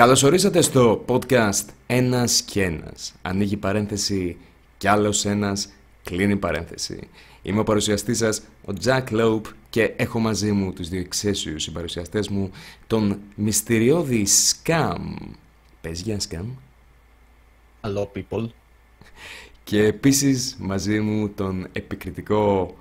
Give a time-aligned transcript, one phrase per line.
[0.00, 3.14] Καλώς ορίσατε στο podcast Ένας και Ένας.
[3.22, 4.36] Ανοίγει παρένθεση
[4.78, 5.68] κι άλλος ένας
[6.02, 7.08] κλείνει παρένθεση.
[7.42, 9.40] Είμαι ο παρουσιαστής σας, ο Jack Lope
[9.70, 12.50] και έχω μαζί μου τους δύο εξαίσιους συμπαρουσιαστές μου,
[12.86, 15.16] τον μυστηριώδη Scam.
[15.80, 16.46] Πες για Scam.
[17.80, 18.48] Hello people.
[19.64, 22.74] Και επίσης μαζί μου τον επικριτικό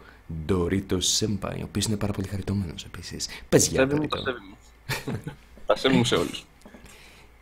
[0.48, 3.28] Dorito Senpai, ο οποίος είναι πάρα πολύ χαριτωμένος επίσης.
[3.50, 4.10] Πες για Πασέβη μου, Dorito.
[4.10, 4.56] πασέβη μου.
[5.66, 6.44] Πασέβη μου σε όλους.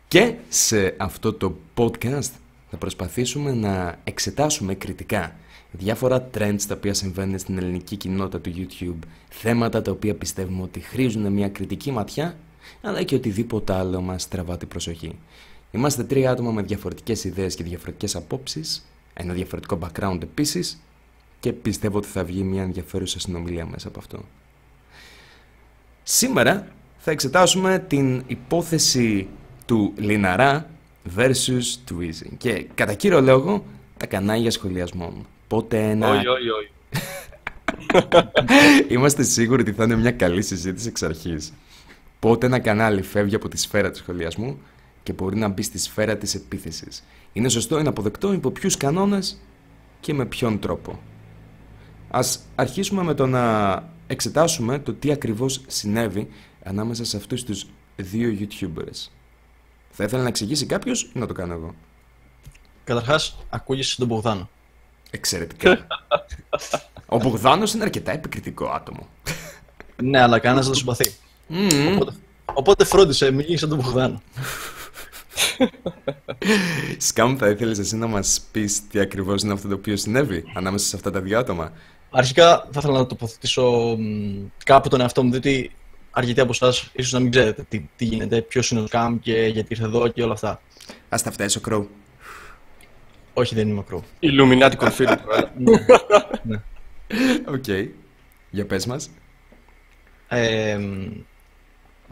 [0.08, 2.30] Και σε αυτό το podcast
[2.70, 5.36] θα προσπαθήσουμε να εξετάσουμε κριτικά
[5.72, 10.80] διάφορα trends τα οποία συμβαίνουν στην ελληνική κοινότητα του YouTube, θέματα τα οποία πιστεύουμε ότι
[10.80, 12.36] χρήζουν μια κριτική ματιά,
[12.82, 15.18] αλλά και οτιδήποτε άλλο μας τραβά την προσοχή.
[15.70, 20.80] Είμαστε τρία άτομα με διαφορετικές ιδέες και διαφορετικές απόψεις, ένα διαφορετικό background επίσης
[21.40, 24.20] και πιστεύω ότι θα βγει μια ενδιαφέρουσα συνομιλία μέσα από αυτό.
[26.02, 26.68] Σήμερα
[26.98, 29.28] θα εξετάσουμε την υπόθεση
[29.68, 30.70] του Λιναρά
[31.16, 33.64] versus του Easy και κατά κύριο λόγο
[33.96, 35.26] τα κανάλια σχολιασμών.
[35.48, 36.10] Πότε ένα...
[36.10, 36.70] Όχι, όχι, όχι.
[38.88, 41.52] Είμαστε σίγουροι ότι θα είναι μια καλή συζήτηση εξ αρχής.
[42.18, 44.58] Πότε ένα κανάλι φεύγει από τη σφαίρα του σχολιασμού
[45.02, 47.04] και μπορεί να μπει στη σφαίρα της επίθεσης.
[47.32, 49.40] Είναι σωστό, είναι αποδεκτό, υπό ποιους κανόνες
[50.00, 51.00] και με ποιον τρόπο.
[52.10, 56.28] Ας αρχίσουμε με το να εξετάσουμε το τι ακριβώς συνέβη
[56.62, 57.66] ανάμεσα σε αυτούς τους
[57.96, 59.17] δύο YouTubers.
[60.00, 61.74] Θα ήθελα να εξηγήσει κάποιος ή να το κάνω εγώ.
[62.84, 64.48] Καταρχάς, ακούγεσαι τον Μπογδάνο.
[65.10, 65.86] Εξαιρετικά.
[67.06, 69.08] Ο Μπογδάνος είναι αρκετά επικριτικό άτομο.
[70.02, 71.14] Ναι, αλλά κανένας δεν το συμπαθεί.
[71.46, 71.94] Μμμ.
[71.94, 72.12] Οπότε,
[72.44, 74.22] οπότε φρόντισε, μην γίνεις σαν τον Μπογδάνο.
[76.98, 80.86] Σκάμ, θα ήθελες εσύ να μας πεις τι ακριβώς είναι αυτό το οποίο συνέβη ανάμεσα
[80.86, 81.72] σε αυτά τα δύο άτομα;
[82.10, 85.72] Αρχικά θα ήθελα να τοποθετήσω μ, κάπου τον εαυτό μου, διότι
[86.10, 89.32] αρκετοί από εσάς ίσως να μην ξέρετε τι, τι γίνεται, ποιος είναι ο Σκάμ και
[89.46, 90.60] γιατί ήρθε εδώ και όλα αυτά.
[91.08, 91.88] Ας τα φτάσει ο Κρόου.
[93.34, 94.04] Όχι, δεν είμαι μακρό.
[94.20, 95.18] Illuminati confirmed.
[95.56, 95.76] ναι,
[96.42, 96.62] ναι.
[97.48, 97.64] Οκ.
[98.50, 99.10] Για πες μας.
[100.28, 101.10] Ε, μ,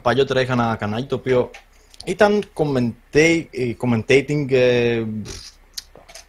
[0.03, 1.51] παλιότερα είχα ένα κανάλι το οποίο
[2.05, 5.05] ήταν commenta- ε, commentating, ε,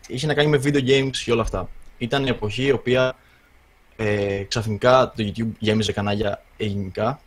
[0.08, 1.70] είχε να κάνει με video games και όλα αυτά.
[1.98, 3.16] Ήταν η εποχή η οποία
[3.96, 7.22] ε, ξαφνικά το YouTube γέμιζε κανάλια ελληνικά.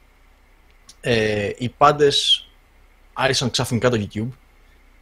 [1.01, 2.49] Ε, οι πάντες
[3.13, 4.29] άρχισαν ξαφνικά το YouTube.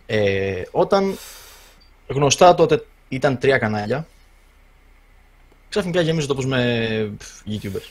[0.06, 1.18] Ε, όταν
[2.06, 4.06] γνωστά τότε ήταν τρία κανάλια,
[5.68, 7.90] ξαφνικά γέμιζε το με πφ, YouTubers.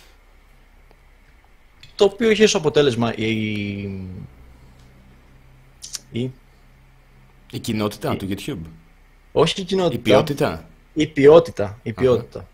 [1.96, 3.30] Το οποίο είχε ως αποτέλεσμα η...
[6.12, 6.32] η...
[7.52, 8.62] Η κοινότητα του YouTube.
[9.32, 9.96] όχι η κοινότητα.
[9.96, 10.70] Η ποιότητα.
[10.94, 11.80] Η ποιότητα.
[11.84, 12.48] Η ποιότητα.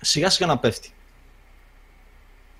[0.00, 0.92] Σιγά σιγά να πέφτει.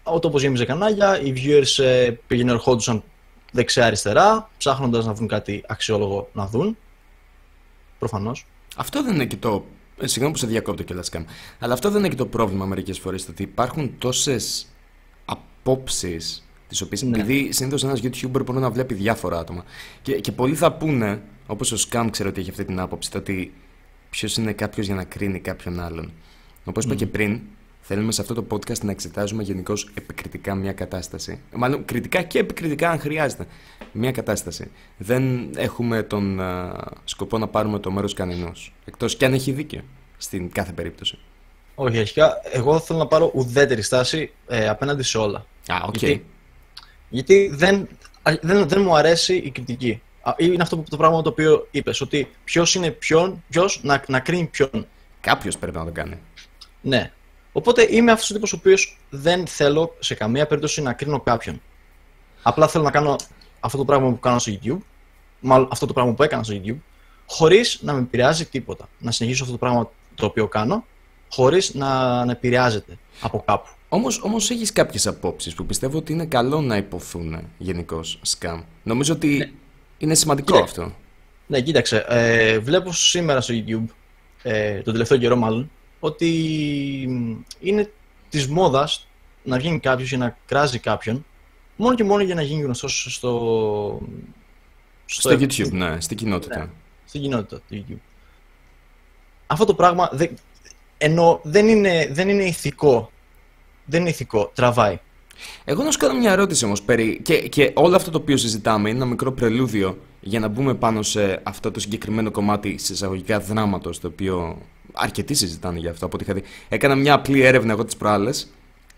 [0.03, 3.03] Όταν όπως γέμιζε κανάλια, οι viewers ε, πήγαινε ερχόντουσαν
[3.53, 6.77] δεξιά-αριστερά, ψάχνοντας να βρουν κάτι αξιόλογο να δουν.
[7.99, 8.47] Προφανώς.
[8.77, 9.65] Αυτό δεν είναι και το.
[10.01, 11.25] ε, Συγγνώμη που σε διακόπτω κιόλας Σκάμ.
[11.59, 13.25] Αλλά αυτό δεν είναι και το πρόβλημα μερικές φορές.
[13.25, 14.67] Το ότι υπάρχουν τόσες
[15.25, 16.45] απόψεις.
[16.69, 17.03] Τις οποίες.
[17.03, 17.21] Ναι.
[17.21, 19.65] Επειδή συνήθως ένας YouTuber μπορεί να βλέπει διάφορα άτομα.
[20.03, 23.19] Και, και πολλοί θα πούνε, όπως ο Σκάμ ξέρω ότι έχει αυτή την άποψη, το
[23.19, 23.53] ότι
[24.11, 26.13] ποιος είναι κάποιος για να κρίνει κάποιον άλλον.
[26.65, 27.41] Όπως είπα και πριν,
[27.93, 31.41] θέλουμε σε αυτό το podcast να εξετάζουμε γενικώ επικριτικά μια κατάσταση.
[31.55, 33.47] Μάλλον κριτικά και επικριτικά, αν χρειάζεται.
[33.93, 34.71] Μια κατάσταση.
[34.97, 38.73] Δεν έχουμε τον α, σκοπό να πάρουμε το μέρος κανενός.
[38.85, 39.81] Εκτός κι αν έχει δίκιο
[40.17, 41.19] στην κάθε περίπτωση.
[41.75, 45.47] Όχι, αρχικά, εγώ θέλω να πάρω ουδέτερη στάση ε, απέναντι σε όλα.
[45.67, 45.97] Α, οκ.
[45.97, 46.25] Γιατί,
[47.09, 47.89] γιατί δεν,
[48.23, 50.03] α, δεν, δεν μου αρέσει η κριτική.
[50.23, 54.05] Α, Είναι αυτό που, το πράγμα το οποίο είπες, ότι ποιος είναι ποιον, ποιος να,
[54.07, 54.87] να κρίνει ποιον.
[55.21, 56.19] Κάποιος πρέπει να το κάνει.
[56.81, 57.13] Ναι.
[57.53, 61.61] Οπότε είμαι αυτός ο τύπος ο οποίος δεν θέλω σε καμία περίπτωση να κρίνω κάποιον.
[62.43, 63.17] Απλά θέλω να κάνω
[63.61, 64.79] αυτό το πράγμα που κάνω στο YouTube,
[65.41, 66.79] μάλλον αυτό το πράγμα που έκανα στο YouTube,
[67.27, 68.89] χωρίς να με επηρεάζει τίποτα.
[68.99, 70.85] Να συνεχίσω αυτό το πράγμα το οποίο κάνω,
[71.31, 73.69] χωρίς να, να επηρεάζεται από κάπου.
[73.89, 78.61] Όμως, όμως έχεις κάποιες απόψεις που πιστεύω ότι είναι καλό να υποθούν γενικώς σκάμ.
[78.83, 79.55] Νομίζω ότι
[79.99, 80.65] είναι σημαντικό Κοίτα.
[80.65, 80.93] αυτό.
[81.47, 82.05] Ναι, κοίταξε.
[82.09, 83.85] Ε, βλέπω σήμερα στο YouTube,
[84.43, 85.71] ε, τον τελευταίο καιρό μάλλον,
[86.01, 86.29] ότι
[87.09, 87.91] μ, είναι
[88.29, 89.07] της μόδας
[89.43, 91.25] να βγαίνει κάποιος και να κράζει κάποιον,
[91.77, 94.01] μόνο και μόνο για να γίνει γνωστός στο...
[95.07, 96.59] Στο YouTube, ναι, στην κοινότητα.
[96.59, 96.67] Ναι.
[97.05, 97.99] στην κοινότητα του YouTube.
[99.47, 100.31] Αυτό το πράγμα, δεν,
[100.99, 103.11] ενώ δεν είναι, δεν είναι ηθικό,
[103.85, 104.99] δεν είναι ηθικό, τραβάει.
[105.65, 107.21] Εγώ να σου κάνω μια ερώτηση όμως περί.
[107.23, 111.03] Και, και όλο αυτό το οποίο συζητάμε είναι ένα μικρό πρελούδιο για να μπούμε πάνω
[111.03, 114.59] σε αυτό το συγκεκριμένο κομμάτι σε εισαγωγικά δράματος το οποίο
[114.93, 116.43] αρκετοί συζητάνε για αυτό από ό,τι είχα δει.
[116.69, 118.49] Έκανα μια απλή έρευνα εγώ τις προάλλες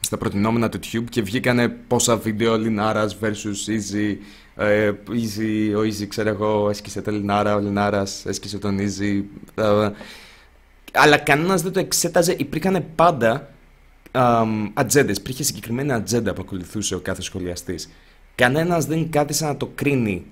[0.01, 4.17] στα προτινόμενα του YouTube και βγήκανε πόσα βίντεο Λινάρας versus Easy
[4.57, 9.23] Ε, easy, ο Easy, ξέρω εγώ, έσκησε το Λινάρα, ο Λινάρας έσκησε τον Easy.
[9.55, 9.91] Ε,
[10.93, 12.35] αλλά κανένας δεν το εξέταζε.
[12.39, 13.49] Υπήρχαν πάντα
[14.75, 15.17] ατζέντες.
[15.17, 17.91] Υπήρχε συγκεκριμένη ατζέντα που ακολουθούσε ο κάθε σχολιαστής.
[18.35, 20.27] Κανένας δεν κάθισε να το κρίνει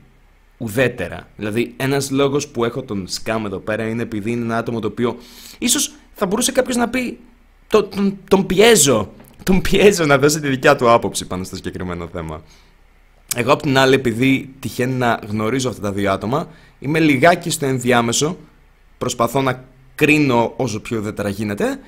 [0.61, 1.29] ουδέτερα.
[1.37, 4.87] Δηλαδή, ένας λόγος που έχω τον σκάμ εδώ πέρα είναι επειδή είναι ένα άτομο το
[4.87, 5.17] οποίο
[5.59, 7.19] ίσως θα μπορούσε κάποιος να πει.
[7.67, 9.13] Το, τον, τον πιέζω.
[9.43, 12.43] Τον πιέζω να δώσει τη δικιά του άποψη πάνω στο συγκεκριμένο θέμα.
[13.37, 16.49] Εγώ απ' την άλλη, επειδή τυχαίνει να γνωρίζω αυτά τα δύο άτομα,
[16.79, 18.37] είμαι λιγάκι στο ενδιάμεσο.
[18.99, 19.65] Προσπαθώ να
[19.95, 21.79] κρίνω όσο πιο ουδέτερα γίνεται.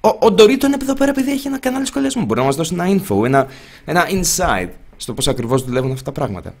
[0.00, 2.24] Ο, ο Ντορίτο είναι εδώ πέρα επειδή έχει ένα κανάλι σχολιασμού.
[2.24, 3.46] Μπορεί να μας δώσει ένα info, ένα,
[3.84, 6.54] ένα insight στο πώς ακριβώς δουλεύουν αυτά τα πράγματα.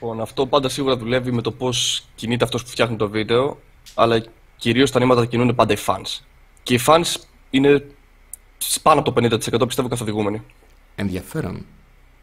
[0.00, 3.58] Λοιπόν, αυτό πάντα σίγουρα δουλεύει με το πώς κινείται αυτός που φτιάχνει το βίντεο,
[3.94, 4.24] αλλά
[4.56, 6.20] κυρίως τα νήματα τα κινούν πάντα οι fans.
[6.62, 7.14] Και οι fans
[7.50, 7.86] είναι
[8.82, 10.42] πάνω από το 50% πιστεύω καθοδηγούμενοι.
[10.94, 11.66] Ενδιαφέρον.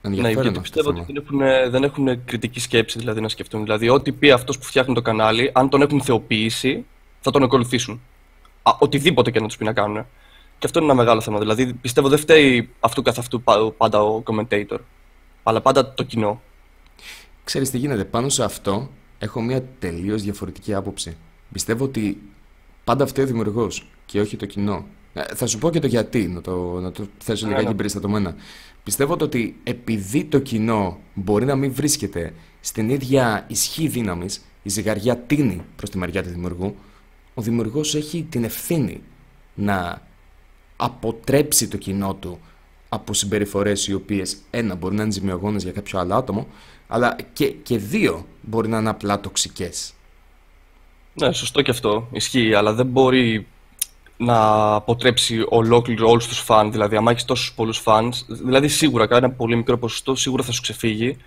[0.01, 3.63] Ναι, γιατί πιστεύω ότι δεν έχουν, δεν έχουν κριτική σκέψη δηλαδή, να σκεφτούν.
[3.63, 6.85] Δηλαδή, ό,τι πει αυτός που φτιάχνει το κανάλι, αν τον έχουν θεοποιήσει,
[7.19, 8.01] θα τον ακολουθήσουν.
[8.63, 10.05] Α, οτιδήποτε και να τους πει να κάνουν.
[10.57, 11.39] Και αυτό είναι ένα μεγάλο θέμα.
[11.39, 13.41] Δηλαδή, πιστεύω δεν φταίει αυτού καθ' αυτού
[13.77, 14.77] πάντα ο commentator,
[15.43, 16.41] αλλά πάντα το κοινό.
[17.45, 18.89] Ξέρεις τι γίνεται, πάνω σε αυτό
[19.19, 21.17] έχω μια τελείως διαφορετική άποψη.
[21.51, 22.21] Πιστεύω ότι
[22.83, 24.85] πάντα φταίει ο δημιουργός και όχι το κοινό.
[25.13, 28.35] Ε, θα σου πω και το γιατί, να το, να το θέσω λιγάκι περιστατωμένα.
[28.83, 35.17] Πιστεύω ότι επειδή το κοινό μπορεί να μην βρίσκεται στην ίδια ισχύ δύναμης, η ζυγαριά
[35.17, 36.75] τίνει προς τη μεριά του δημιουργού,
[37.33, 39.01] ο δημιουργός έχει την ευθύνη
[39.55, 40.01] να
[40.75, 42.39] αποτρέψει το κοινό του
[42.89, 46.47] από συμπεριφορές οι οποίες ένα μπορεί να είναι ζημιογόνες για κάποιο άλλο άτομο,
[46.87, 49.93] αλλά και, και δύο μπορεί να είναι απλά τοξικές.
[51.13, 52.07] Ναι, σωστό και αυτό.
[52.11, 53.47] Ισχύει, αλλά δεν μπορεί
[54.17, 54.37] να
[54.73, 56.71] αποτρέψει ολόκληρο όλους τους φαν.
[56.71, 60.51] Δηλαδή, αν έχεις τόσους πολλούς φανς, δηλαδή σίγουρα κάνει ένα πολύ μικρό ποσοστό, σίγουρα θα
[60.51, 61.17] σου ξεφύγει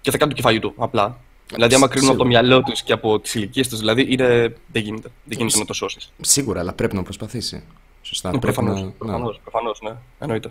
[0.00, 1.18] και θα κάνει το κεφάλι του απλά.
[1.54, 4.56] Δηλαδή, άμα κρίνουν από το μυαλό τους και από τις ηλικίες τους, δηλαδή είναι...
[4.72, 5.08] δεν γίνεται.
[5.24, 5.98] Δεν γίνεται να το σώσει.
[6.20, 7.62] Σίγουρα, αλλά πρέπει να προσπαθήσει.
[8.02, 8.32] Σωστά.
[8.32, 8.88] Ναι, Προφανώς, να...
[8.88, 9.92] προφανώς, προφανώς, ναι.
[10.18, 10.48] Εννοείται.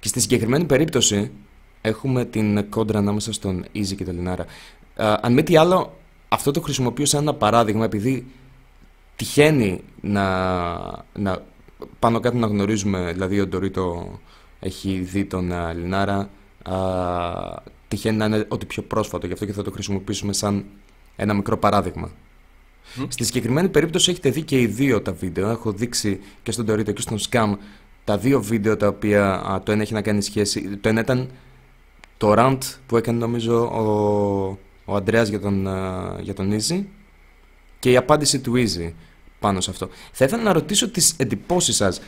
[0.00, 1.30] Και στη συγκεκριμένη περίπτωση
[1.80, 4.46] έχουμε την κόντρα ανάμεσα στον Easy και τον Λινάρα.
[4.96, 5.96] αν μη τι άλλο,
[6.28, 8.26] αυτό το χρησιμοποιώ σαν ένα παράδειγμα επειδή
[9.16, 10.24] τυχαίνει να,
[11.14, 11.42] να
[11.98, 14.18] πάνω κάτω να γνωρίζουμε, δηλαδή ο Ντορίτο
[14.60, 16.30] έχει δει τον uh, Λινάρα,
[16.64, 17.56] uh,
[17.88, 20.64] τυχαίνει να είναι ό,τι πιο πρόσφατο, γι' αυτό και θα το χρησιμοποιήσουμε σαν
[21.16, 22.10] ένα μικρό παράδειγμα.
[23.08, 25.50] Στη συγκεκριμένη περίπτωση έχετε δει και οι δύο τα βίντεο.
[25.50, 27.52] Έχω δείξει και στον Dorito και στον Scam
[28.04, 30.76] τα δύο βίντεο τα οποία το ένα έχει να κάνει σχέση.
[30.76, 31.30] Το ένα ήταν
[32.18, 35.62] το rant που έκανε νομίζω ο, ο Αντρέας για τον,
[36.20, 36.84] για τον Easy
[37.78, 38.92] και η απάντηση του Easy
[39.38, 39.88] πάνω σε αυτό.
[40.12, 42.00] Θα ήθελα να ρωτήσω τις εντυπώσεις σας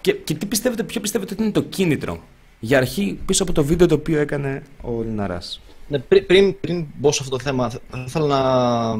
[0.00, 2.20] και, και τι πιστεύετε, ποιο πιστεύετε ότι είναι το κίνητρο
[2.60, 5.60] για αρχή πίσω από το βίντεο το οποίο έκανε ο Λιναράς.
[5.88, 8.96] Ναι, πριν, πριν, πριν μπω σε αυτό το θέμα, θα ήθελα να,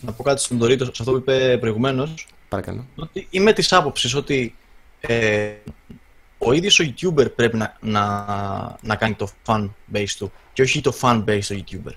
[0.00, 2.26] να πω κάτι στον Τωρίτο, σε αυτό που είπε προηγουμένως.
[2.48, 2.86] Παρακαλώ.
[2.96, 4.54] Ότι είμαι της άποψης ότι
[5.00, 5.52] ε,
[6.38, 8.26] ο ίδιος ο YouTuber πρέπει να, να,
[8.80, 11.92] να κάνει το fan base του και όχι το fan base του YouTuber.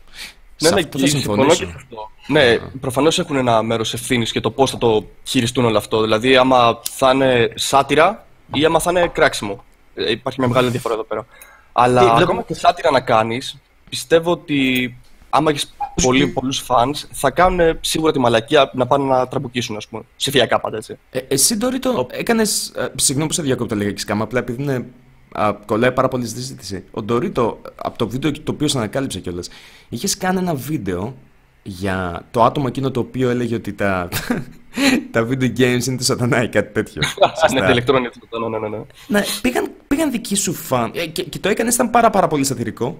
[0.62, 2.10] Ναι, ναι, και συμφωνώ και αυτό.
[2.28, 6.02] Ναι, προφανώς έχουν ένα μέρος ευθύνης και το πώς θα το χειριστούν όλο αυτό.
[6.02, 9.64] Δηλαδή, άμα θα είναι σάτυρα ή άμα θα είναι κράξιμο.
[9.96, 11.26] Ε, υπάρχει μια μεγάλη διαφορά εδώ πέρα.
[11.72, 13.58] Αλλά ε, ακόμα και σάτυρα να κάνεις,
[13.90, 14.98] πιστεύω ότι
[15.30, 19.88] άμα έχεις πολύ πολλούς φαν, θα κάνουν σίγουρα τη μαλακία να πάνε να τραμπουκίσουν, ας
[19.88, 20.04] πούμε.
[20.18, 20.98] Ψηφιακά πάντα έτσι.
[21.12, 22.68] Ε, εσύ, Ντόριτο, έκανες.
[22.76, 24.86] Ε, συγγνώμη που σε διακόπτω λίγα και σκάμα, απλά επειδή είναι
[25.32, 26.84] α, κολλάει πάρα πολύ στη συζήτηση.
[26.92, 29.50] Ο Ντορίτο, από το βίντεο το οποίο σε ανακάλυψε κιόλας,
[29.90, 31.16] είχες κάνει ένα βίντεο
[31.64, 34.08] για το άτομο εκείνο το οποίο έλεγε ότι τα,
[35.12, 37.02] τα video games είναι το σατανά ή κάτι τέτοιο.
[37.54, 38.84] ναι, τα ηλεκτρόνια του ναι, ναι, ναι.
[39.08, 42.44] ναι πήγαν, πήγαν δικοί σου φαν ε, και, και, το έκανες, ήταν πάρα, πάρα πολύ
[42.44, 42.98] σατυρικό.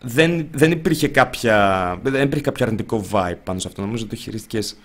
[0.00, 3.80] Δεν, δεν, υπήρχε κάποια, δεν υπήρχε κάποιο αρνητικό vibe πάνω σε αυτό.
[3.80, 4.76] Νομίζω ότι το χειρίστηκες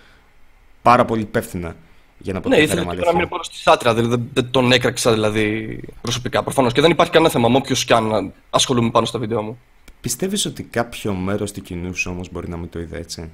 [0.81, 1.75] πάρα πολύ υπεύθυνα.
[2.17, 5.79] Για να ναι, ήθελα να μείνω πάνω στη σάτυρα, δηλαδή δεν, δεν τον έκραξα δηλαδή,
[6.01, 6.74] προσωπικά προφανώς.
[6.74, 9.60] Και δεν υπάρχει κανένα θέμα με όποιος κι αν ασχολούμαι πάνω στα βίντεο μου.
[10.01, 13.31] Πιστεύεις ότι κάποιο μέρος του κοινούς σου όμως μπορεί να μην το είδε έτσι;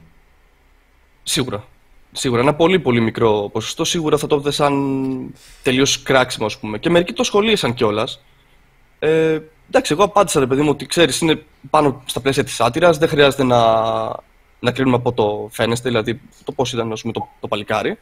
[1.24, 1.68] Σίγουρα.
[2.12, 2.42] Σίγουρα.
[2.42, 5.34] Ένα πολύ πολύ μικρό ποσοστό σίγουρα θα το δει σαν
[5.64, 6.78] τελείως κράξιμο, ας πούμε.
[6.78, 8.22] Και μερικοί το σχολίασαν κιόλας.
[9.00, 9.40] Ε,
[9.72, 12.98] εντάξει, εγώ απάντησα, ρε παιδί μου, ότι ξέρεις, είναι πάνω στα πλαίσια της σάτυρας.
[12.98, 13.60] Δεν χρειάζεται να,
[14.60, 17.98] να κρίνουμε από το φαίνεστε, δηλαδή το πώς ήταν πούμε, το, το παλικάρι.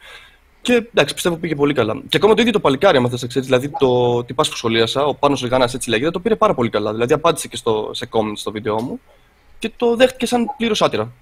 [0.62, 2.02] Και εντάξει, πιστεύω πήγε πολύ καλά.
[2.08, 4.56] Και ακόμα το ίδιο το παλικάρι, αν θες να ξέρεις, δηλαδή το τι πα που
[4.56, 6.92] σχολίασα, ο Πάνος Ριγάνα έτσι λέγεται, το πήρε πάρα πολύ καλά.
[6.92, 9.00] Δηλαδή απάντησε και στο, σε comment στο βίντεο μου
[9.58, 11.12] και το δέχτηκε σαν πλήρω άτυρα.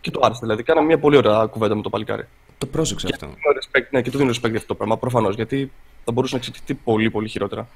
[0.00, 0.40] Και το άρεσε.
[0.42, 2.26] Δηλαδή, κάναμε μια πολύ ωραία κουβέντα με το παλικάρι.
[2.58, 3.26] Το πρόσεξε αυτό.
[3.26, 5.34] Respect, ναι, και του δίνω respect για αυτό το πράγμα, προφανώς.
[5.34, 5.72] Γιατί
[6.04, 7.68] θα μπορούσε να εξελιχθεί πολύ, πολύ χειρότερα.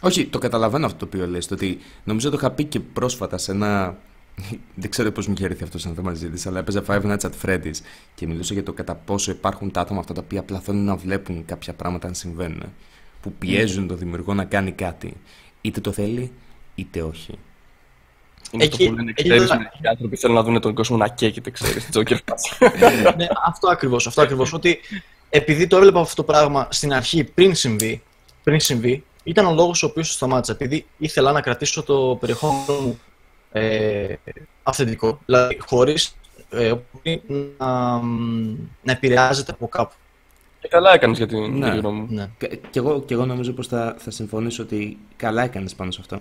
[0.00, 3.38] Όχι, το καταλαβαίνω αυτό το οποίο λες, το ότι νομίζω το είχα πει και πρόσφατα
[3.38, 3.96] σε ένα
[4.74, 7.30] δεν ξέρω πώς μου είχε έρθει αυτός σαν θέμα συζήτηση, αλλά έπαιζε Five Nights at
[7.46, 7.76] Freddy's
[8.14, 10.96] και μιλούσε για το κατά πόσο υπάρχουν τα άτομα αυτά τα οποία απλά θέλουν να
[10.96, 12.62] βλέπουν κάποια πράγματα να συμβαίνουν.
[13.20, 15.16] Που πιέζουν τον δημιουργό να κάνει κάτι.
[15.60, 16.32] Είτε το θέλει,
[16.74, 17.38] είτε όχι.
[18.50, 20.96] Είναι Εκεί- αυτό που λένε, εκεί ξέρεις, το- μερικοί άνθρωποι θέλουν να δουν τον κόσμο
[20.96, 22.56] να καίγεται, ξέρεις, Joker φάση.
[23.16, 24.06] ναι, αυτό ακριβώς.
[24.06, 24.52] Αυτό ακριβώς.
[24.52, 24.78] Ότι
[25.30, 28.02] επειδή το έβλεπα αυτό το πράγμα στην αρχή πριν συμβεί,
[28.42, 30.52] πριν συμβεί ήταν ο λόγος ο οποίος το σταμάτησα.
[30.52, 33.00] Επειδή ήθελα να κρατήσω το περιεχόμενο μου
[33.52, 34.14] ε,
[34.62, 35.20] αυθεντικό.
[35.26, 36.16] Δηλαδή, χωρίς
[36.50, 36.72] ε,
[37.58, 38.00] να,
[38.82, 39.94] να επηρεάζεται από κάπου.
[40.60, 41.68] Και καλά έκανες για την Ναι.
[41.68, 41.78] ναι.
[41.78, 42.06] γνώμη μου.
[42.10, 42.28] Ναι.
[42.38, 45.98] Και, και εγώ, και εγώ νομίζω πως θα, θα συμφωνήσω ότι καλά έκανες πάνω σε
[46.00, 46.20] αυτό.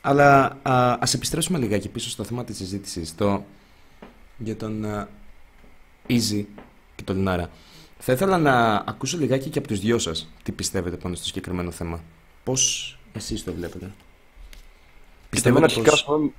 [0.00, 3.14] Αλλά α, ας επιστρέψουμε λιγάκι πίσω στο θέμα της συζήτησης.
[3.14, 3.44] Το,
[4.38, 5.08] για τον α,
[6.08, 6.44] Easy
[6.94, 7.50] και τον Λινάρα.
[7.98, 11.70] Θα ήθελα να ακούσω λιγάκι και από τους δυο σας τι πιστεύετε πάνω στο συγκεκριμένο
[11.70, 12.00] θέμα.
[12.44, 13.90] Πώς εσείς το βλέπετε;
[15.30, 16.14] Κοίτα, εμένα αρχικά, ας πως...
[16.16, 16.30] πούμε,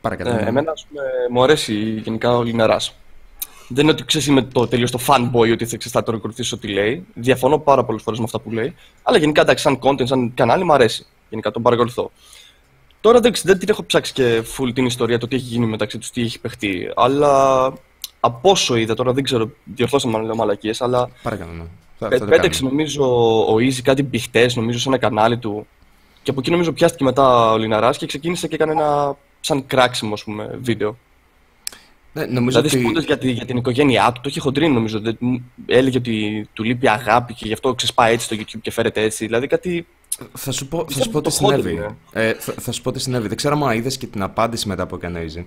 [0.00, 0.32] Παρακαλώ.
[0.32, 2.94] Ναι, εμένα ας πούμε, μου αρέσει γενικά ο Λιναράς.
[3.68, 6.56] Δεν είναι ότι ξέρεις είμαι το τελείως το fanboy ότι θα ξέρεις, θα το ακολουθήσω
[6.56, 7.06] ό,τι λέει.
[7.14, 8.74] Διαφωνώ πάρα πολλές φορές με αυτά που λέει.
[9.02, 11.06] Αλλά γενικά εντάξει, σαν content, σαν κανάλι μου αρέσει.
[11.28, 12.10] Γενικά τον παρακολουθώ.
[13.00, 15.98] Τώρα δεν, δεν την έχω ψάξει και full την ιστορία, το τι έχει γίνει μεταξύ
[15.98, 16.92] τους, τι έχει παιχτεί.
[16.96, 17.72] Αλλά
[18.20, 21.64] από όσο είδα τώρα, δεν ξέρω, διορθώστε με αν λέω μαλακίες, αλλά Παρακαλώ, ναι.
[21.98, 22.76] Θα, πέ- θα το πέταξε κάνουμε.
[22.82, 23.04] νομίζω
[23.52, 25.66] ο Easy κάτι μπιχτέ, νομίζω σε ένα κανάλι του.
[26.22, 30.12] Και από εκεί νομίζω πιάστηκε μετά ο Λιναράς και ξεκίνησε και έκανε ένα σαν κράξιμο,
[30.12, 30.96] ας πούμε, βίντεο.
[32.12, 32.84] Ναι, νομίζω Δηλαδή, ότι...
[32.84, 35.00] σπούντες για, τη- για την οικογένειά του, το είχε χοντρίνει νομίζω.
[35.00, 38.70] Δεν, μου έλεγε ότι του λείπει αγάπη και γι' αυτό ξεσπάει έτσι στο YouTube και
[38.70, 39.24] φέρεται έτσι.
[39.26, 39.86] Δηλαδή κάτι.
[40.32, 41.62] Θα σου πω, θα Πιστεύω σου πω το τι συνέβη.
[41.62, 41.96] χόντρινε.
[42.12, 43.28] Ε, θα, θα σου πω τι συνέβη.
[43.28, 45.44] Δεν ξέρω αν είδες και την απάντηση μετά που έκανε ο Easy.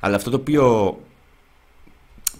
[0.00, 0.96] Αλλά αυτό το οποίο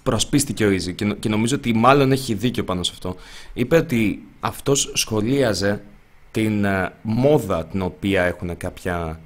[0.05, 3.17] προασπίστηκε ο Easy και, νο- και νομίζω ότι μάλλον έχει δίκιο πάνω σε αυτό.
[3.53, 5.83] Είπε ότι αυτός σχολίαζε
[6.31, 9.21] την ε, μόδα την οποία έχουν κάποια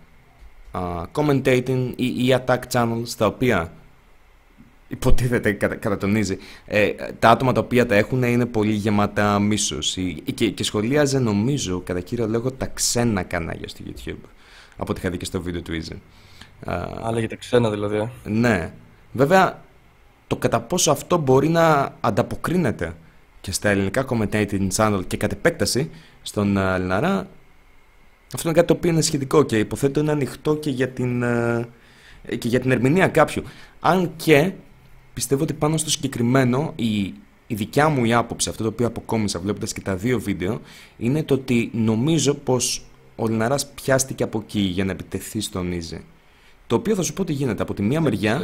[0.71, 0.81] α,
[1.13, 3.73] commentating ή, ή attack channels τα οποία
[4.89, 9.39] υποτίθεται κατά, κατά τον Easy, ε, τα άτομα τα οποία τα έχουν είναι πολύ γεμάτα
[9.39, 14.29] μίσος Ή- και, και σχολίαζε νομίζω κατά κύριο λόγο τα ξένα κανάλια στο YouTube
[14.77, 15.97] από ό,τι είχα δει και στο βίντεο του Easy.
[16.73, 17.97] Α, Αλλά για τα ξένα δηλαδή.
[17.97, 18.09] ε.
[18.25, 18.73] ναι.
[19.13, 19.63] Βέβαια,
[20.29, 22.95] το κατά πόσο αυτό μπορεί να ανταποκρίνεται
[23.41, 25.91] και στα ελληνικά commentating channel και κατ' επέκταση
[26.23, 27.29] στον uh, Λιναρά,
[28.35, 31.69] αυτό είναι κάτι το οποίο είναι σχετικό και υποθέτω είναι ανοιχτό και για την, ε,
[32.39, 33.43] και για την ερμηνεία κάποιου.
[33.81, 34.53] Αν και
[35.15, 36.99] πιστεύω ότι πάνω στο συγκεκριμένο η,
[37.47, 40.61] η δικιά μου η άποψη, αυτό το οποίο αποκόμισα βλέποντας και τα δύο βίντεο,
[40.99, 46.01] είναι το ότι νομίζω πως ο Λιναράς πιάστηκε από εκεί για να επιτεθεί στον Easy.
[46.67, 47.63] Το οποίο θα σου πω τι γίνεται.
[47.63, 48.41] Από τη μία μεριά.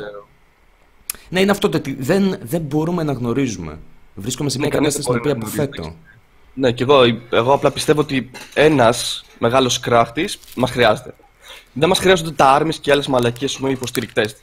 [1.16, 1.28] Ξέρω.
[1.28, 3.78] Ναι, είναι αυτό το ότι δεν, δεν μπορούμε να γνωρίζουμε.
[4.14, 6.12] Βρίσκομαι σε μια Ναι, κανείς κατάσταση στην δεν οποία μπορεί να γνωρίζει, αποθέτω.
[6.54, 11.14] Ναι, και εγώ, εγώ απλά πιστεύω ότι ένας μεγάλος κράχτης μας χρειάζεται.
[11.72, 14.36] Δεν μας χρειάζονται τα armies και άλλες μαλακίες μου υποστηρικτές.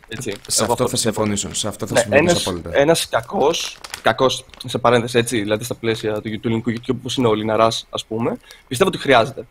[0.47, 1.53] Σε αυτό θα συμφωνήσω.
[1.53, 2.69] Σε αυτό θα Ναι, συμφωνήσω ένας, απόλυτα.
[2.73, 7.27] ένας κακός, κακός σε παρένθεση έτσι, δηλαδή στα πλαίσια του, του ελληνικού YouTube όπως είναι
[7.27, 8.37] ο Λιναράς ας πούμε,
[8.67, 9.45] πιστεύω ότι χρειάζεται.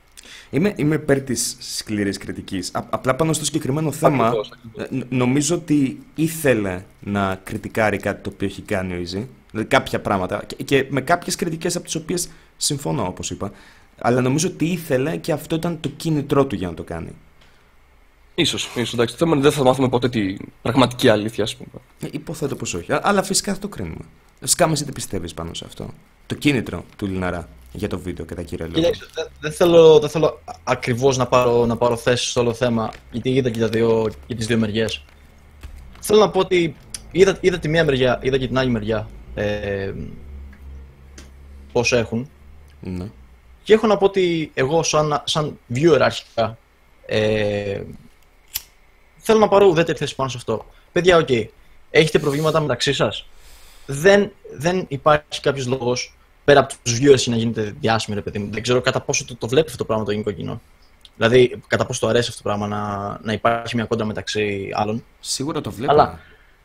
[0.51, 2.71] Είμαι, είμαι υπέρ της σκληρής κριτικής.
[2.73, 4.89] Απλά πάνω στο συγκεκριμένο θέμα, Ακριβώς, ακριβώς.
[4.91, 9.25] ε, ν- νομίζω ότι ήθελε να κριτικάρει κάτι το οποίο έχει κάνει ο Easy.
[9.51, 10.43] Δηλαδή κάποια πράγματα.
[10.47, 13.51] Και, και με κάποιες κριτικές από τις οποίες συμφωνώ, όπως είπα.
[13.99, 17.11] Αλλά νομίζω ότι ήθελε και αυτό ήταν το κίνητρό του για να το κάνει.
[18.35, 21.71] Ίσως, ίσως, εντάξει, το θέμα είναι δεν θα μάθουμε ποτέ την πραγματική αλήθεια ας πούμε.
[22.01, 22.93] Ε, Υποθέτω πως όχι.
[22.93, 24.05] Α- Αλλά φυσικά θα το κρίνουμε.
[24.43, 25.91] Σκάμε, εσύ τι πιστεύεις πάνω σε αυτό.
[26.27, 28.81] Το κίνητρο του Λιναρά για το βίντεο κατά κύριο λόγο.
[28.81, 32.91] Κοίταξε, δεν δεν θέλω, δεν θέλω ακριβώς να πάρω, να πάρω θέση στο όλο θέμα,
[33.11, 35.05] γιατί είδα και, τα δύο, και τις δύο μεριές.
[36.01, 36.77] Θέλω να πω ότι
[37.11, 39.93] είδα, είδα τη μία μεριά, είδα και την άλλη μεριά ε,
[41.73, 42.31] πώς έχουν.
[42.81, 43.07] Ναι.
[43.63, 46.59] Και έχω να πω ότι εγώ σαν, σαν viewer αρχικά
[47.07, 47.83] ε,
[49.17, 50.67] θέλω να πάρω ουδέτερη θέση πάνω σε αυτό.
[50.93, 51.29] Παιδιά, οκ,
[51.91, 53.27] έχετε προβλήματα μεταξύ σας;
[53.87, 56.15] Δεν, δεν υπάρχει κάποιος λόγος
[56.51, 58.49] πέρα από τους viewers να γίνετε διάσημοι, ρε παιδί μου.
[58.53, 60.61] Δεν ξέρω κατά πόσο το, το βλέπει αυτό το πράγμα το ελληνικό κοινό.
[61.17, 65.05] Δηλαδή, κατά πόσο το αρέσει αυτό το πράγμα να, να υπάρχει μια κόντρα μεταξύ άλλων.
[65.21, 65.93] Σίγουρα το βλέπω.
[65.93, 66.19] Αλλά-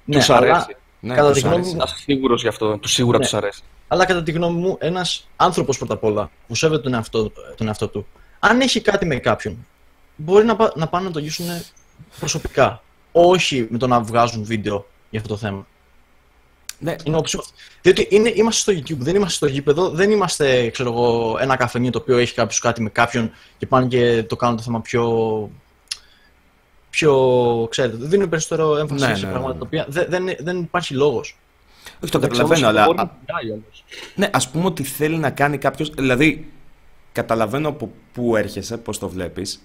[0.05, 0.75] Ναι, τους αλλά- αρέσει.
[0.99, 1.71] Ναι, κατά τους τη γνώμη αρέσει.
[1.71, 3.23] μου- Να είσαι σίγουρος γι' αυτό, του σίγουρα Ναι.
[3.23, 3.61] τους αρέσει.
[3.87, 7.67] Αλλά κατά τη γνώμη μου, ένας άνθρωπος πρώτα απ' όλα που σέβεται τον εαυτό, τον
[7.67, 8.07] εαυτό του,
[8.39, 9.65] αν έχει κάτι με κάποιον,
[10.15, 11.45] μπορεί να, πά- να πάνε να το λύσουν
[12.19, 12.81] προσωπικά.
[13.11, 15.67] Όχι με το να βγάζουν βίντεο για αυτό το θέμα.
[16.79, 17.44] Ναι, Είναι όψιμο.
[17.82, 21.91] Διότι είναι, είμαστε στο YouTube, δεν είμαστε στο γήπεδο, δεν είμαστε ξέρω εγώ, ένα καφενείο
[21.91, 25.50] το οποίο έχει κάποιο κάτι με κάποιον και πάνε και το κάνουν το θέμα πιο.
[26.89, 27.67] πιο.
[27.70, 29.60] ξέρετε, δίνουν περισσότερο έμφαση Ναι, σε ναι, πράγματα ναι.
[29.60, 31.38] τα οποία δεν, δεν, δεν υπάρχει λόγος.
[32.03, 32.86] όχι το Εντάξει, καταλαβαίνω, όμως, αλλά.
[32.86, 33.84] μπορεί να α- πουλάει όμως.
[34.15, 35.89] Ναι, ας πούμε ότι θέλει να κάνει κάποιος.
[35.89, 36.51] Δηλαδή,
[37.12, 39.62] καταλαβαίνω από πού έρχεσαι, πώς το βλέπεις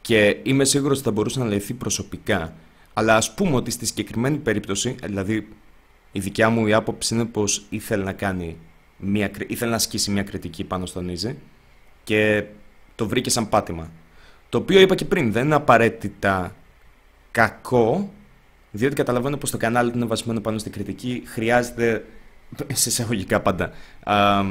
[0.00, 2.52] και είμαι σίγουρος ότι θα μπορούσε να λυθεί προσωπικά.
[2.94, 5.48] Αλλά ας πούμε ότι στη συγκεκριμένη περίπτωση, δηλαδή
[6.12, 8.56] η δικιά μου η άποψη είναι πως ήθελε να κάνει
[8.96, 11.34] μια, ήθελε να ασκήσει μια κριτική πάνω στον Easy
[12.04, 12.44] και
[12.94, 13.90] το βρήκε σαν πάτημα.
[14.48, 16.54] Το οποίο είπα και πριν, δεν είναι απαραίτητα
[17.30, 18.10] κακό,
[18.70, 22.04] διότι καταλαβαίνω πως το κανάλι του είναι βασισμένο πάνω στην κριτική, χρειάζεται,
[22.72, 23.70] σε εισαγωγικά πάντα,
[24.02, 24.42] α,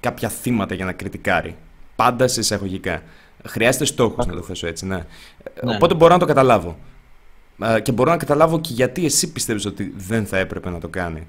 [0.00, 1.56] κάποια θύματα για να κριτικάρει.
[1.96, 3.02] Πάντα σε εισαγωγικά.
[3.46, 4.96] Χρειάζεται στόχους, να το θέσω έτσι, ναι.
[5.62, 5.74] ναι.
[5.74, 6.78] Οπότε μπορώ να το καταλάβω.
[7.82, 11.26] Και μπορώ να καταλάβω και γιατί εσύ πιστεύεις ότι δεν θα έπρεπε να το κάνει.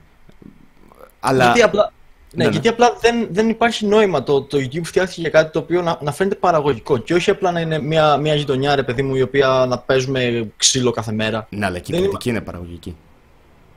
[1.20, 1.44] Αλλά...
[1.44, 1.92] Γιατί απλά,
[2.34, 4.24] ναι, ναι, γιατί απλά δεν, δεν υπάρχει νόημα.
[4.24, 6.98] Το, το YouTube φτιάχτηκε για κάτι το οποίο να, να φαίνεται παραγωγικό.
[6.98, 10.52] Και όχι απλά να είναι μια, μια γειτονιά, ρε παιδί μου, η οποία να παίζουμε
[10.58, 11.48] ξύλο κάθε μέρα.
[11.50, 12.96] Ναι, αλλά και η κριτική είναι παραγωγική.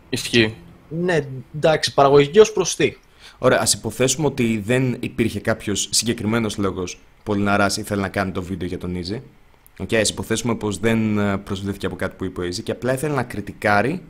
[0.08, 0.54] Ισχύει.
[0.88, 1.18] Ναι,
[1.54, 2.96] εντάξει, παραγωγική ως προς τι.
[3.38, 8.32] Ωραία, ας υποθέσουμε ότι δεν υπήρχε κάποιος συγκεκριμένος λόγος που ο Λιναράς ήθελε να κάνει
[8.32, 9.20] το βίντεο για τον Easy.
[9.78, 12.92] Okay, ας υποθέσουμε πως δεν ε, προσβλήθηκε από κάτι που είπε ο Easy και απλά
[12.92, 14.02] ήθελε να κριτικάρει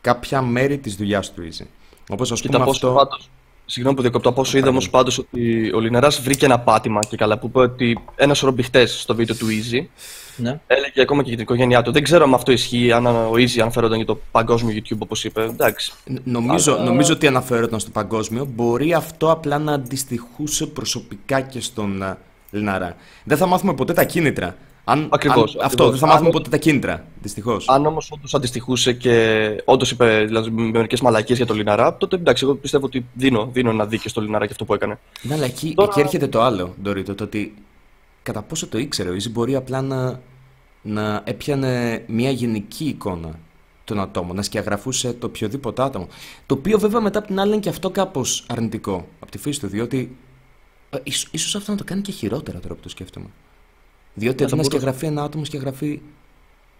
[0.00, 1.66] κάποια μέρη της δουλειάς του Easy.
[2.08, 2.92] Όπως ας πούμε αυτό.
[2.92, 3.30] Πάντως,
[3.70, 4.28] Συγγνώμη που διακόπτω.
[4.28, 7.58] Από όσο είδα όμως πάντως ότι ο Λιναράς βρήκε ένα πάτημα και καλά που είπε
[7.58, 9.86] ότι ένας σωρό μπιχτέ στο βίντεο του Easy.
[10.36, 10.60] Ναι.
[10.66, 11.92] Έλεγε ακόμα και για την οικογένειά του.
[11.92, 15.42] Δεν ξέρω αν αυτό ισχύει, αν ο Easy αναφέρονταν για το παγκόσμιο YouTube όπως είπε.
[15.42, 15.92] Εντάξει.
[16.24, 16.84] Νομίζω, Αλλά...
[16.84, 18.44] νομίζω ότι αναφέρονταν στο παγκόσμιο.
[18.54, 22.18] Μπορεί αυτό απλά να αντιστοιχούσε προσωπικά και στον ε,
[22.50, 22.96] Λιναρά.
[23.24, 24.56] Δεν θα μάθουμε ποτέ τα κίνητρα.
[24.90, 27.68] Αν, ακριβώς, αν, Αυτός, δεν θα μάθουμε αν, ποτέ τα κίνητρα, δυστυχώς.
[27.68, 32.16] Αν όμως όντως αντιστοιχούσε και όντως είπε δηλαδή, με μερικές μαλακίες για το Λιναρά, τότε
[32.16, 34.98] εντάξει, εγώ πιστεύω ότι δίνω, δίνω ένα δίκαιο στο Λιναρά και αυτό που έκανε.
[35.22, 35.88] Ναι, αλλά εκεί, Τώρα...
[35.90, 37.54] εκεί έρχεται το άλλο, Ντορίτο, το ότι
[38.22, 40.20] κατά πόσο το ήξερε ο Ιζη μπορεί απλά να,
[40.82, 43.38] να έπιανε μια γενική εικόνα
[43.84, 46.08] των ατόμων, να σκιαγραφούσε το οποιοδήποτε άτομο.
[46.46, 49.60] Το οποίο βέβαια μετά από την άλλη είναι και αυτό κάπως αρνητικό από τη φύση
[49.60, 50.16] του, διότι
[50.90, 50.98] ε,
[51.30, 53.26] ίσως αυτό να το κάνει και χειρότερα τώρα που το σκέφτομαι.
[54.18, 56.00] Διότι αντί να σκεγγραφεί ένα άτομο, σκεγγραφεί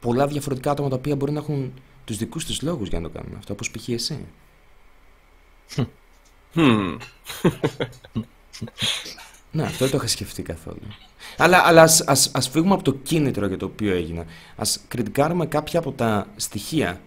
[0.00, 1.72] πολλά διαφορετικά άτομα τα οποία μπορεί να έχουν
[2.04, 3.88] τους δικούς τους λόγους για να το κάνουν αυτό, όπως π.χ.
[3.88, 4.24] εσύ.
[9.52, 10.80] ναι, αυτό δεν το είχα σκεφτεί καθόλου.
[11.36, 14.26] Αλλά, αλλά ας, ας, ας φύγουμε από το κίνητρο για το οποίο έγινε.
[14.56, 17.00] Ας κριτικάρουμε κάποια από τα στοιχεία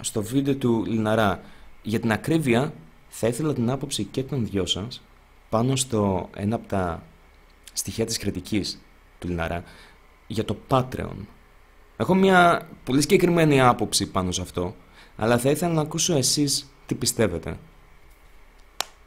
[0.00, 1.42] στο βίντεο του Λιναρά.
[1.82, 2.72] Για την ακρίβεια,
[3.08, 5.02] θα ήθελα την άποψη και των δυο σας
[5.48, 7.02] πάνω στο ένα από τα
[7.72, 8.80] στοιχεία της κριτικής
[9.20, 9.64] του Λιναρά
[10.26, 11.16] για το Patreon.
[11.96, 14.74] Έχω μια πολύ συγκεκριμένη άποψη πάνω σε αυτό,
[15.16, 17.56] αλλά θα ήθελα να ακούσω εσείς τι πιστεύετε.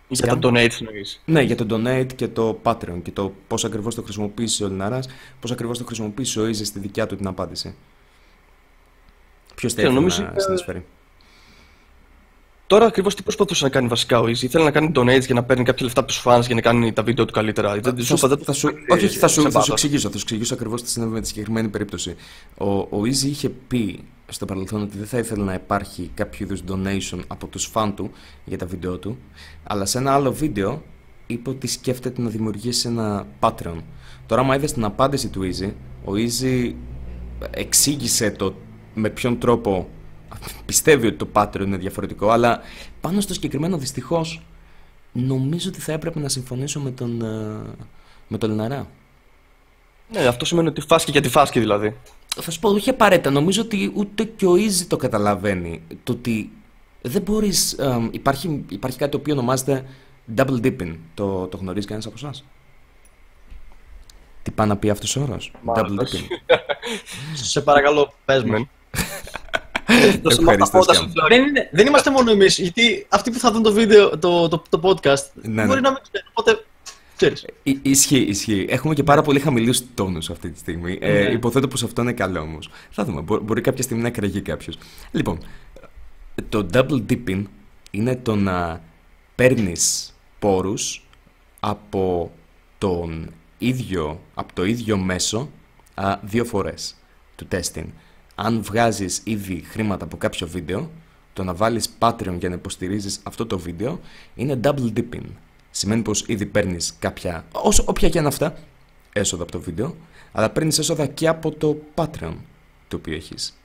[0.08, 1.22] Για το donate εννοείς.
[1.26, 5.08] Ναι, για το donate και το Patreon και το πώς ακριβώς το χρησιμοποίησε ο Λιναράς,
[5.40, 7.76] πώς ακριβώς το χρησιμοποίησε ο Ίζη στη δικιά του την απάντηση.
[9.56, 10.86] Ποιος θέλει να συνεισφέρει;
[12.74, 14.42] Τώρα ακριβώς τι προσπαθούσε να κάνει βασικά ο Easy.
[14.42, 16.94] Ήθελε να κάνει donates για να παίρνει κάποια λεφτά από τους fans για να κάνει
[16.94, 17.80] τα βίντεο του καλύτερα.
[17.84, 20.10] Θα, θα, θα, θα σου, όχι, όχι, θα σου, θα σου εξηγήσω.
[20.10, 22.16] Θα σου εξηγήσω ακριβώς τι συνέβη με τη συγκεκριμένη περίπτωση.
[22.58, 26.64] Ο, ο Easy είχε πει στο παρελθόν ότι δεν θα ήθελε να υπάρχει κάποιο είδους
[26.70, 28.12] donation από τους φαν του
[28.46, 29.18] για τα βίντεο του.
[29.64, 30.84] Αλλά σε ένα άλλο βίντεο
[31.28, 33.82] είπε ότι σκέφτεται να δημιουργήσει ένα Patreon.
[34.26, 35.72] Τώρα, άμα είδες την απάντηση του Easy,
[36.06, 36.74] ο Easy
[37.50, 38.56] εξήγησε το
[38.94, 39.90] με ποιον τρόπο
[40.66, 42.60] πιστεύει ότι το Patreon είναι διαφορετικό, αλλά
[43.02, 44.42] πάνω στο συγκεκριμένο δυστυχώς
[45.12, 47.76] νομίζω ότι θα έπρεπε να συμφωνήσω με τον, ε,
[48.28, 48.88] με τον Λιναρά.
[50.12, 51.96] Ναι, αυτό σημαίνει ότι φάσκει για τη φάσκη δηλαδή.
[52.42, 53.30] Θα σου πω, όχι απαραίτητα.
[53.30, 55.82] Νομίζω ότι ούτε και ο Easy το καταλαβαίνει.
[56.04, 56.52] Το ότι
[57.02, 57.74] δεν μπορείς.
[57.74, 59.86] Ε, υπάρχει, υπάρχει κάτι το οποίο ονομάζεται
[60.36, 60.96] double dipping.
[61.14, 62.44] Το, το γνωρίζει κανένας από εσάς;
[64.44, 66.56] Τι πάει να πει αυτός ο όρος; Double dipping.
[67.34, 68.70] Σε παρακαλώ, πες μου.
[69.86, 74.80] Δεν, δεν είμαστε μόνο εμείς, γιατί αυτοί που θα δουν το βίντεο, το, το, το
[74.84, 75.90] podcast, ναι, μπορεί ναι.
[75.90, 76.28] να μην ξέρουν.
[76.34, 76.64] Οπότε
[77.16, 77.46] Ξέρεις.
[77.64, 78.66] Ε, ισχύει, ισχύει.
[78.70, 80.98] Έχουμε και πάρα πολύ χαμηλούς τόνους αυτή τη στιγμή.
[81.02, 81.20] Ε, ναι.
[81.20, 82.70] υποθέτω πως αυτό είναι καλό όμως.
[82.90, 83.22] Θα δούμε.
[83.22, 84.78] Μπορεί κάποια στιγμή να εκραγεί κάποιος.
[85.12, 85.38] Λοιπόν,
[86.50, 87.44] το double dipping
[87.92, 88.82] είναι το να
[89.36, 91.06] παίρνεις πόρους
[91.60, 92.32] από
[92.78, 95.50] τον ίδιο, από το ίδιο μέσο
[95.94, 96.96] α, δύο φορές
[97.36, 97.86] του testing
[98.36, 100.92] αν βγάζεις ήδη χρήματα από κάποιο βίντεο,
[101.34, 104.00] το να βάλεις Patreon για να υποστηρίζεις αυτό το βίντεο
[104.36, 105.26] είναι double dipping.
[105.72, 108.56] Σημαίνει πως ήδη παίρνεις κάποια, όσο, όποια και αν αυτά,
[109.14, 109.96] έσοδα από το βίντεο,
[110.32, 112.34] αλλά παίρνεις έσοδα και από το Patreon
[112.88, 113.58] το οποίο έχεις.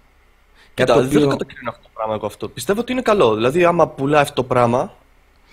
[0.74, 1.10] Κοίτα, το οποίο...
[1.10, 2.48] δεν το κατακρίνω αυτό το πράγμα εγώ αυτό.
[2.48, 3.34] Πιστεύω ότι είναι καλό.
[3.34, 4.94] Δηλαδή, άμα πουλάει αυτό το πράγμα,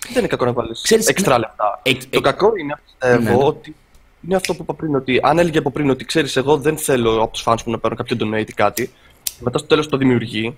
[0.08, 1.80] δεν είναι κακό να βάλεις έξτρα λεφτά.
[1.82, 3.44] Ε, το ε, κακό είναι, πιστεύω, ναι, ναι.
[3.44, 3.74] ότι
[4.20, 4.94] είναι αυτό που είπα πριν.
[4.94, 7.78] Ότι αν έλεγε από πριν ότι ξέρεις, εγώ δεν θέλω από τους fans μου να
[7.78, 8.90] παίρνω κάποιο donate ή κάτι,
[9.40, 10.56] μετά στο τέλος το δημιουργεί,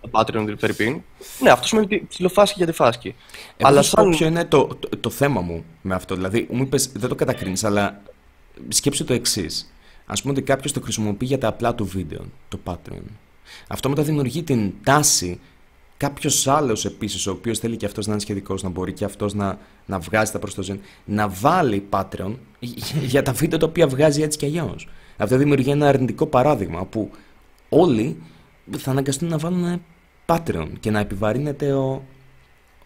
[0.00, 1.02] το Patreon δηλαδή
[1.40, 3.14] ναι, αυτός σημαίνει ότι ψιλοφάσκει για τη φάσκη.
[3.56, 4.10] Εγώ αλλά σαν...
[4.10, 6.14] ποιο είναι το, το, το, θέμα μου με αυτό.
[6.14, 8.02] Δηλαδή, μου είπες, δεν το κατακρίνεις, αλλά
[8.68, 9.72] σκέψου το εξής.
[10.06, 13.02] Α πούμε ότι κάποιος το χρησιμοποιεί για τα απλά του βίντεο, το Patreon.
[13.68, 15.40] Αυτό μετά δημιουργεί την τάση
[15.96, 19.34] κάποιος άλλος επίσης, ο οποίος θέλει και αυτός να είναι σχετικός, να μπορεί και αυτός
[19.34, 22.34] να, να βγάζει τα προ το ζήν, να βάλει Patreon
[23.12, 24.88] για τα βίντεο τα οποία βγάζει έτσι κι αλλιώς.
[25.16, 27.10] Αυτό δημιουργεί ένα αρνητικό παράδειγμα που
[27.72, 28.22] όλοι
[28.78, 29.82] θα αναγκαστούν να βάλουν
[30.26, 32.02] Patreon και να επιβαρύνεται ο,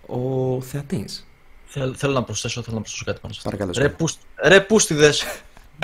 [0.07, 1.27] ο θεατής.
[1.67, 3.57] Θέλ, θέλω να προσθέσω, θέλω να προσθέσω κάτι πάνω σε αυτό.
[3.57, 3.87] Παρακαλώ.
[3.87, 5.25] Ρε, πούσ, ρε πούστιδες,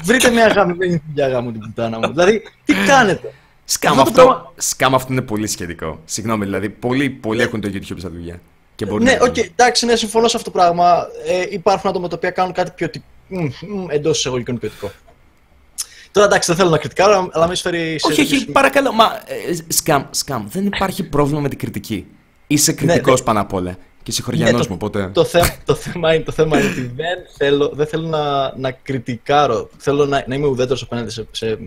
[0.03, 2.09] βρείτε μια γαμμένη δουλειά μου την πουτάνα μου.
[2.09, 3.33] δηλαδή, τι κάνετε;
[3.65, 6.01] Σκάμ Αυτό το αυτό, πράγμα- σκάμ αυτό είναι πολύ σχετικό.
[6.05, 8.41] Συγγνώμη, δηλαδή, πολλοί, πολλοί έχουν το YouTube σαν δουλειά.
[8.75, 11.07] Και μπορεί ναι, να οκ, εντάξει, ναι, συμφωνώ σε αυτό το πράγμα.
[11.27, 13.05] Ε, υπάρχουν άτομα τα οποία κάνουν κάτι ποιοτικό.
[13.89, 14.91] Εντός εισαγωγικών ποιοτικό.
[16.13, 18.07] Τώρα εντάξει, δεν θέλω να κριτικάρω, αλλά με φέρει σε.
[18.13, 18.93] Όχι, όχι, παρακαλώ.
[18.93, 22.07] Μα, ε, scam, scam, δεν υπάρχει πρόβλημα με την κριτική.
[22.47, 23.21] Είσαι κριτικό ναι.
[23.21, 23.77] πάνω απ' όλα.
[24.03, 25.11] Και συγχωριανό Ναι, το- μου, οπότε.
[25.15, 28.71] Το, θέμα, το, θέμα είναι, το θέμα είναι ότι δεν θέλω, δεν θέλω να, να
[28.71, 29.69] κριτικάρω.
[29.77, 31.59] Θέλω να, να είμαι ουδέτερος απέναντι σε, σε,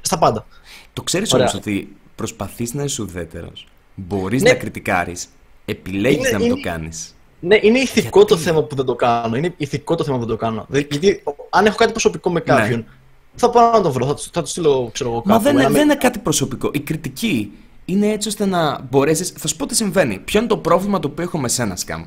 [0.00, 0.46] στα πάντα.
[0.92, 1.46] Το ξέρεις Ωραία.
[1.46, 3.66] όμως ότι προσπαθείς να είσαι ουδέτερος.
[3.94, 4.50] Μπορείς Ναι.
[4.50, 5.26] να κριτικάρεις.
[5.64, 7.14] Επιλέγεις Είναι- να μην το είναι- κάνεις.
[7.40, 9.36] Ναι, είναι ηθικό Γιατί; το θέμα που δεν το κάνω.
[9.36, 10.66] Είναι ηθικό το θέμα που δεν το κάνω.
[10.68, 12.86] Δηλαδή, γιατί αν έχω κάτι προσωπικό με κάποιον,
[13.34, 15.28] θα πάω να το βρω, θα, του- θα τους στείλω, ξέρω εγώ, κάπου.
[15.28, 15.34] Ναι.
[15.34, 16.70] Μα δεν, ένα είναι- με- δεν είναι κάτι προσωπικό.
[16.72, 17.52] Η κριτική
[17.84, 19.24] είναι έτσι ώστε να μπορέσει.
[19.24, 20.18] Θα σου πω τι συμβαίνει.
[20.18, 22.02] Ποιο είναι το πρόβλημα το οποίο έχω με σένα, Σκάμ.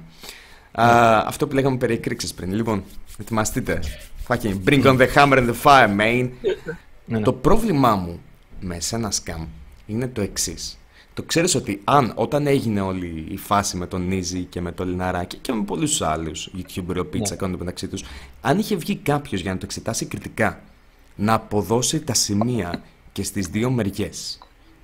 [0.71, 2.53] Α, αυτό που λέγαμε περί εκρήξης πριν.
[2.53, 2.83] Λοιπόν,
[3.19, 3.79] ετοιμαστείτε.
[4.27, 6.29] Fucking bring on the hammer and the fire, man.
[7.05, 7.19] Ναι, ναι.
[7.23, 8.19] Το πρόβλημά μου
[8.59, 9.45] με σένα, Σκάμ,
[9.85, 10.77] είναι το εξής.
[11.13, 14.87] Το ξέρεις ότι αν όταν έγινε όλη η φάση με τον Νίζη και με τον
[14.89, 17.21] Λιναράκη και με πολλούς άλλους YouTuber οι οποίοι Ναι.
[17.23, 18.03] τσακώνονται μεταξύ τους,
[18.41, 20.59] αν είχε βγει κάποιος για να το εξετάσει κριτικά,
[21.15, 24.39] να αποδώσει τα σημεία και στις δύο μεριές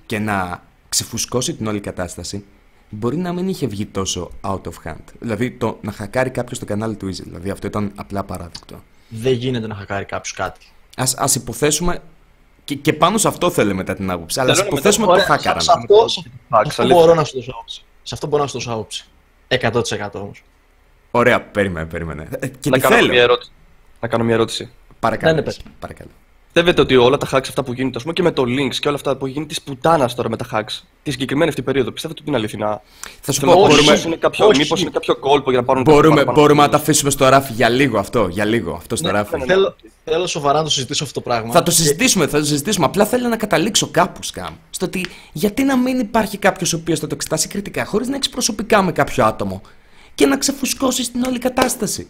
[0.06, 2.44] και να ξεφουσκώσει την όλη κατάσταση,
[2.90, 5.04] μπορεί να μην είχε βγει τόσο out of hand.
[5.20, 7.22] Δηλαδή το να χακάρει κάποιος το κανάλι του Easy.
[7.22, 8.82] Δηλαδή αυτό ήταν απλά παράδειγμα.
[9.08, 10.66] Δεν γίνεται να χακάρει κάποιος κάτι.
[10.96, 12.02] Ας, ας υποθέσουμε.
[12.64, 14.40] Και, και πάνω σε αυτό θέλω μετά την άποψη.
[14.40, 15.60] Αλλά ας Θέλω να υποθέσουμε ότι το Ωραία, χάκαραν.
[15.60, 17.00] σε αυτό, σε Εντάξει, αυτό αλήθεια.
[17.00, 17.82] μπορώ να σου δώσω άποψη.
[18.02, 19.04] Σε αυτό μπορώ να σου δώσω άποψη.
[19.48, 20.42] 100% όμως.
[21.10, 22.28] Ωραία, περίμενε, περίμενε.
[22.38, 23.08] Ε, Και Να τι κάνω, θέλω.
[23.08, 23.50] μια ερώτηση.
[24.00, 24.70] να κάνω μια ερώτηση.
[25.00, 25.32] Παρακαλώ.
[25.32, 25.60] Ναι, ναι, πες.
[25.78, 26.10] παρακαλώ.
[26.54, 28.88] Πιστεύετε ότι όλα τα hacks αυτά που γίνονται, ας πούμε και με το links και
[28.88, 32.20] όλα αυτά που γίνει τη πουτάνας τώρα με τα hacks, τη συγκεκριμένη αυτή περίοδο, πιστεύετε
[32.20, 32.82] ότι είναι αληθινά;
[33.20, 34.58] Θα σου Θέλω πω, να πω, μπορούμε, μήπως είναι κάποιο, όχι.
[34.60, 36.80] μήπως είναι κάποιο κόλπο για να πάρουν μπορούμε, παραπάνω μπορούμε να τα views.
[36.80, 38.28] αφήσουμε στο ράφι για λίγο αυτό.
[38.30, 39.36] Για λίγο αυτό στο ράφι.
[39.38, 41.52] ναι, Θέλω, θέλω σοβαρά να το συζητήσω αυτό το πράγμα.
[41.52, 42.86] Θα το συζητήσουμε, θα το συζητήσουμε.
[42.86, 44.54] Απλά θέλω να καταλήξω κάπου σκάμ.
[44.70, 48.16] Στο ότι γιατί να μην υπάρχει κάποιος ο οποίος θα το εξετάσει κριτικά, χωρίς να
[48.16, 49.62] έχει προσωπικά με κάποιο άτομο
[50.14, 52.06] και να ξεφουσκώσει την όλη κατάσταση.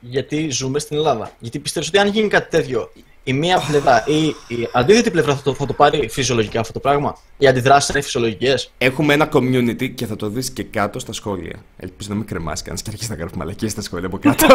[0.00, 1.30] Γιατί ζούμε στην Ελλάδα.
[1.38, 2.90] Γιατί πιστεύω ότι αν γίνει κάτι τέτοιο,
[3.24, 6.80] η μία πλευρά ή η αντίθετη πλευρά θα το, θα το πάρει φυσιολογικά αυτό το
[6.80, 11.12] πράγμα; Οι αντιδράσεις είναι φυσιολογικές; Έχουμε ένα community και θα το δεις και κάτω στα
[11.12, 11.62] σχόλια.
[11.76, 14.46] Ελπίζω να μην κρεμάσει κανένα και αρχίσει να γράφει μαλακίες στα σχόλια από κάτω.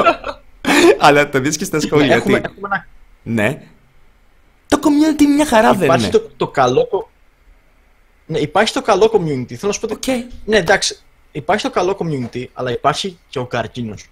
[0.99, 2.15] Αλλά το δεις και στα σχόλια.
[2.15, 2.87] έχουμε, ότι- έχουμε ένα,
[3.23, 3.61] Ναι.
[4.67, 6.11] Το community μια χαρά δεν υπάρχει είναι.
[6.17, 6.85] το, το καλό.
[6.87, 7.09] κο-
[8.25, 9.53] Ναι, υπάρχει το καλό community.
[9.55, 10.11] Θέλω να σου πω ότι.
[10.11, 10.25] Οκ.
[10.45, 10.97] Ναι, εντάξει.
[11.31, 14.05] Υπάρχει το καλό community, αλλά υπάρχει και ο καρκίνος.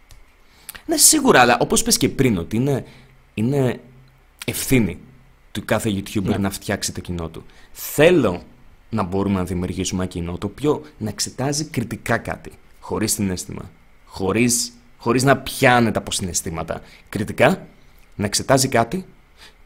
[0.86, 2.86] Ναι, σίγουρα, αλλά όπως πες και πριν, ότι είναι,
[3.34, 3.80] είναι
[4.52, 5.00] ευθύνη
[5.52, 6.38] του κάθε YouTuber Ναι.
[6.38, 7.46] να φτιάξει το κοινό του.
[7.72, 8.44] Θέλω
[8.90, 13.72] να μπορούμε να δημιουργήσουμε ένα κοινό το οποίο να εξετάζει κριτικά κάτι, χωρίς συναίσθημα,
[14.06, 16.82] χωρίς, χωρίς να πιάνεται από συναισθήματα.
[17.10, 17.68] Κριτικά,
[18.16, 19.06] να εξετάζει κάτι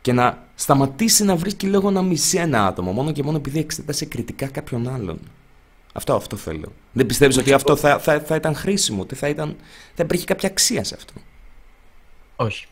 [0.02, 4.06] και να σταματήσει να βρίσκει λόγο να μισεί ένα άτομο μόνο και μόνο επειδή εξετάσει
[4.06, 5.20] κριτικά κάποιον άλλον.
[5.94, 6.72] Αυτό, αυτό θέλω.
[6.92, 9.56] Δεν πιστεύεις ότι αυτό θα, θα, θα ήταν χρήσιμο, ότι θα, ήταν,
[9.94, 11.14] θα υπήρχε κάποια αξία σε αυτό;
[12.36, 12.66] Όχι.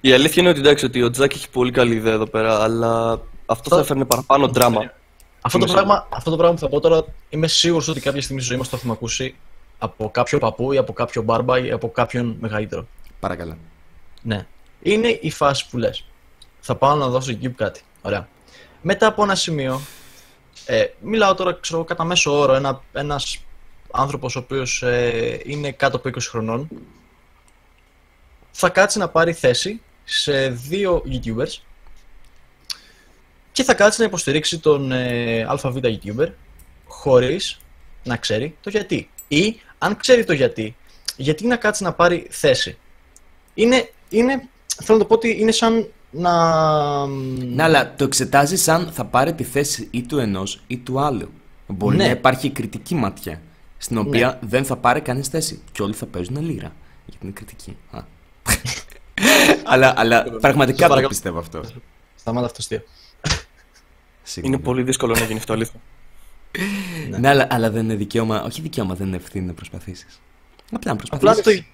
[0.00, 3.20] Η αλήθεια είναι ότι εντάξει, ότι ο Τζάκ έχει πολύ καλή ιδέα εδώ πέρα, αλλά
[3.46, 4.92] αυτό θα Θα- έφερνε παραπάνω δράμα.
[5.40, 8.22] Αυτό το, Είμαι πράγμα, αυτό το πράγμα που θα πω τώρα είμαι σίγουρος ότι κάποια
[8.22, 9.34] στιγμή στη ζωή μας το έχουμε ακούσει
[9.78, 12.86] από κάποιο παππού ή από κάποιο μπάρμπα ή από κάποιον μεγαλύτερο.
[13.20, 13.56] Παρακαλώ.
[14.22, 14.46] Ναι.
[14.82, 16.04] Είναι η φάση που λες.
[16.60, 17.80] Θα πάω να δώσω YouTube κάτι.
[18.02, 18.28] Ωραία.
[18.82, 19.80] Μετά από ένα σημείο.
[20.66, 22.54] Ε, μιλάω τώρα, ξέρω εγώ, κατά μέσο όρο.
[22.54, 23.38] Ένα, ένας
[23.94, 26.68] άνθρωπος ο οποίος ε, είναι κάτω από 20 χρονών
[28.50, 31.60] θα κάτσει να πάρει θέση σε δύο YouTubers
[33.52, 36.28] και θα κάτσει να υποστηρίξει τον ε, ΑΒ YouTuber
[36.86, 37.58] χωρίς
[38.04, 39.10] να ξέρει το γιατί.
[39.28, 40.76] Ή αν ξέρει το γιατί,
[41.16, 42.78] γιατί να κάτσει να πάρει θέση.
[43.54, 44.48] Είναι, είναι
[44.82, 47.06] θέλω να το πω ότι είναι σαν να...
[47.06, 51.32] Ναι, αλλά το εξετάζεις σαν θα πάρει τη θέση ή του ενός ή του άλλου.
[51.66, 52.04] Μπορεί Ναι.
[52.04, 53.40] να υπάρχει κριτική ματιά,
[53.84, 55.62] στην οποία δεν θα πάρει κανείς θέση.
[55.72, 56.72] Και όλοι θα παίζουν λίρα.
[57.06, 57.76] Γιατί είναι κριτική.
[57.90, 58.02] Α.
[59.72, 61.08] αλλά αλλά πραγματικά το παρακαλώ.
[61.08, 61.62] πιστεύω αυτό.
[62.16, 62.82] Σταμάτα αυτό αστείο.
[64.22, 64.56] Συγγνώμη.
[64.56, 65.80] Είναι πολύ δύσκολο να γίνει αυτό, αλήθεια.
[67.18, 68.42] Ναι, αλλά, αλλά δεν είναι δικαίωμα.
[68.42, 70.20] Όχι δικαίωμα, δεν είναι ευθύνη να προσπαθήσεις.
[70.72, 71.64] Απλά να Απλά προσπαθήσεις.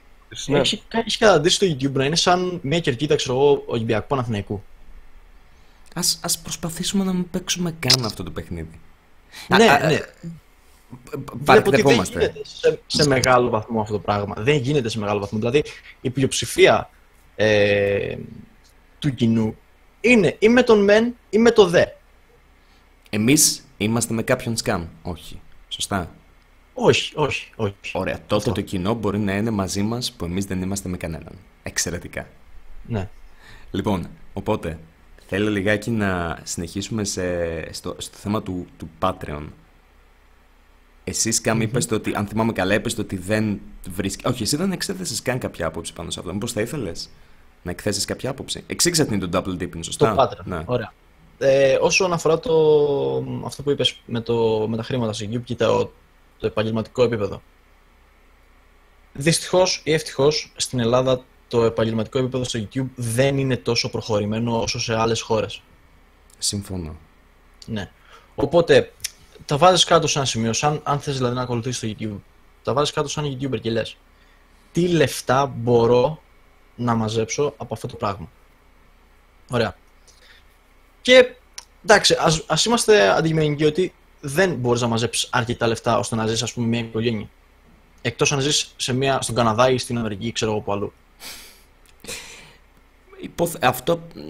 [0.44, 0.58] το, Ναι.
[0.58, 4.62] Έχει, έχεις καταντήσει το YouTube να είναι σαν μια κερκίδα, ξέρω εγώ, Ολυμπιακού Παναθηναϊκού.
[5.94, 8.80] Ας, ας προσπαθήσουμε να μην παίξουμε καν αυτό το παιχνίδι.
[9.56, 9.98] Ναι, Α, α, ναι.
[10.90, 12.18] Βλέπω ότι δεν Παρεκτευόμαστε.
[12.18, 14.34] γίνεται σε, σε μεγάλο βαθμό αυτό το πράγμα.
[14.38, 15.38] Δεν γίνεται σε μεγάλο βαθμό.
[15.38, 15.62] Δηλαδή,
[16.00, 16.90] η πλειοψηφία
[17.36, 18.16] ε,
[18.98, 19.56] του κοινού
[20.00, 21.84] είναι ή με τον μεν ή με το δε.
[23.10, 24.86] Εμείς είμαστε με κάποιον σκάμ.
[25.02, 25.40] Όχι.
[25.68, 26.14] Σωστά.
[26.74, 27.72] Όχι, όχι, όχι.
[27.92, 28.14] Ωραία.
[28.14, 28.52] Τότε Αυτό.
[28.52, 31.32] το κοινό μπορεί να είναι μαζί μας που εμείς δεν είμαστε με κανέναν.
[31.62, 32.26] Εξαιρετικά.
[32.86, 33.08] Ναι.
[33.70, 34.78] Λοιπόν, οπότε,
[35.26, 39.44] θέλω λιγάκι να συνεχίσουμε σε, στο, στο θέμα του, του Patreon.
[41.04, 43.60] Εσύ, Σκάμ, είπες το ότι, αν θυμάμαι καλά, είπες το ότι δεν
[43.90, 44.26] βρίσκει.
[44.26, 46.32] Όχι, εσύ δεν εξέθεσες καν κάποια άποψη πάνω σε αυτό.
[46.32, 47.10] Μήπως θα ήθελες
[47.62, 50.44] να εκθέσεις κάποια άποψη; Εξήγησα τι είναι το double dipping, σωστά; Το Patreon.
[50.44, 50.62] Ναι.
[50.66, 50.92] Ωραία.
[51.38, 52.52] Ε, όσον αφορά το,
[53.44, 55.92] αυτό που είπες με, το, με τα χρήματα στο YouTube και το,
[56.38, 57.42] το επαγγελματικό επίπεδο.
[59.12, 64.80] Δυστυχώς ή ευτυχώς στην Ελλάδα το επαγγελματικό επίπεδο στο YouTube δεν είναι τόσο προχωρημένο όσο
[64.80, 65.62] σε άλλες χώρες.
[66.38, 66.96] Συμφωνώ.
[67.66, 67.90] Ναι.
[68.34, 68.92] Οπότε
[69.44, 72.20] τα βάζεις κάτω σε ένα σημείο, σαν, αν θες δηλαδή να ακολουθήσεις το YouTube,
[72.62, 73.96] τα βάζεις κάτω σαν YouTuber και λες
[74.72, 76.22] τι λεφτά μπορώ
[76.76, 78.28] να μαζέψω από αυτό το πράγμα.
[79.50, 79.76] Ωραία.
[81.02, 81.34] Και
[81.84, 86.42] εντάξει, ας, ας είμαστε αντικειμενικοί ότι δεν μπορείς να μαζέψεις αρκετά λεφτά ώστε να ζεις
[86.42, 87.28] ας πούμε μια οικογένεια.
[88.02, 90.92] Εκτός αν ζεις σε μια, στον Καναδά ή στην Αμερική ή ξέρω εγώ που αλλού.
[93.20, 94.20] Υποθ- Αυτό μ,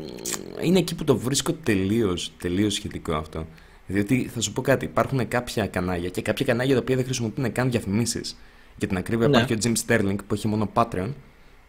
[0.63, 3.47] είναι εκεί που το βρίσκω τελείως, τελείως σχετικό αυτό.
[3.91, 7.53] Διότι θα σου πω κάτι, υπάρχουν κάποια κανάλια και κάποια κανάλια τα οποία δεν χρησιμοποιούν
[7.53, 8.37] καν διαφημίσεις.
[8.77, 9.37] Για την ακρίβεια Ναι.
[9.39, 11.09] υπάρχει ο Jim Sterling που έχει μόνο Patreon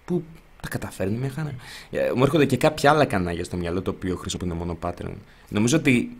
[0.06, 0.24] που
[0.62, 1.56] τα καταφέρνει μια χαρά.
[1.92, 5.14] Ε, Μου έρχονται και κάποια άλλα κανάλια στο μυαλό το οποίο χρησιμοποιούν μόνο Patreon.
[5.50, 6.18] Νομίζω ότι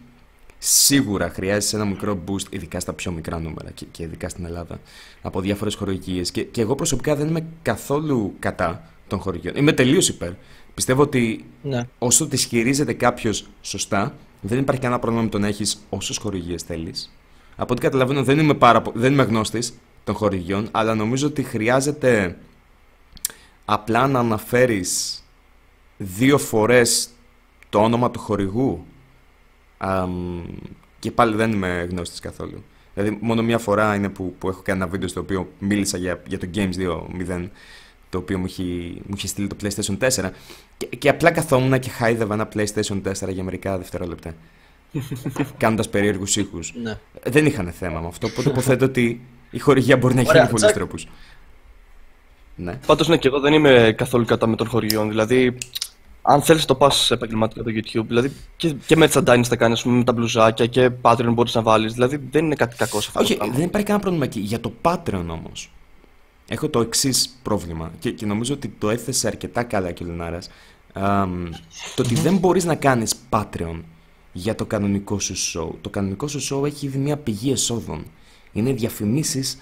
[0.58, 4.80] σίγουρα χρειάζεσαι ένα μικρό boost, ειδικά στα πιο μικρά νούμερα και, και ειδικά στην Ελλάδα,
[5.22, 6.32] από διάφορες χορηγίες.
[6.32, 9.56] Και, και εγώ προσωπικά δεν είμαι καθόλου κατά των χορηγιών.
[9.56, 10.32] Είμαι τελείως υπέρ.
[10.74, 11.88] Πιστεύω ότι Ναι.
[11.98, 16.64] όσο τις χειρίζεται κάποιος σωστά, δεν υπάρχει κανένα πρόβλημα με το να έχεις όσες χορηγίες
[16.64, 17.12] θέλεις.
[17.56, 19.74] Από ό,τι καταλαβαίνω, δεν είμαι, πάρα, πο- δεν είμαι γνώστης
[20.04, 22.38] των χορηγιών, αλλά νομίζω ότι χρειάζεται
[23.66, 25.24] απλά να αναφέρεις
[25.98, 27.10] δύο φορές
[27.70, 28.86] το όνομα του χορηγού
[29.78, 30.42] Αμ,
[31.00, 32.64] και πάλι δεν είμαι γνώστης καθόλου.
[32.94, 36.22] Δηλαδή μόνο μία φορά είναι που, που έχω κάνει ένα βίντεο στο οποίο μίλησα για,
[36.28, 36.74] για το Games
[37.28, 37.50] 2.0
[38.12, 40.30] το οποίο μου έχει, μου είχε στείλει το PlayStation 4
[40.78, 44.34] και, και απλά καθόμουν και χάιδευα ένα PlayStation 4 για μερικά δευτερόλεπτα
[45.58, 46.74] κάνοντας περίεργους ήχους.
[46.84, 46.98] ναι.
[47.24, 49.22] Δεν είχαν θέμα με αυτό, οπότε υποθέτω ότι
[49.52, 50.76] η χορηγία μπορεί να έχει Ωραία, με πολλούς Τζακ.
[50.76, 51.08] τρόπους.
[52.56, 52.80] Ναι.
[52.86, 55.10] Πάντως ναι, και εγώ δεν είμαι καθόλου κατά με των χωριών.
[55.10, 55.58] Δηλαδή,
[56.22, 59.98] αν θέλεις το πας επαγγελματικά το YouTube, δηλαδή και, και merchandise θα κάνεις, ας πούμε,
[59.98, 61.94] με τα μπλουζάκια και Patreon μπορείς να βάλεις.
[61.94, 63.56] Δηλαδή δεν είναι κάτι κακό σε αυτό Όχι, το πράγμα.
[63.56, 64.40] δεν υπάρχει κανένα πρόβλημα εκεί.
[64.40, 65.72] Για το Patreon όμως.
[66.54, 70.50] Έχω το εξής πρόβλημα και, και νομίζω ότι το έθεσε αρκετά καλά και ο Λινάρας.
[70.94, 71.50] Αμ,
[71.96, 73.82] το ότι δεν μπορείς να κάνεις Patreon
[74.32, 75.70] για το κανονικό σου show.
[75.82, 78.06] Το κανονικό σου show έχει ήδη μια πηγή εσόδων.
[78.52, 79.58] Είναι οι διαφημίσεις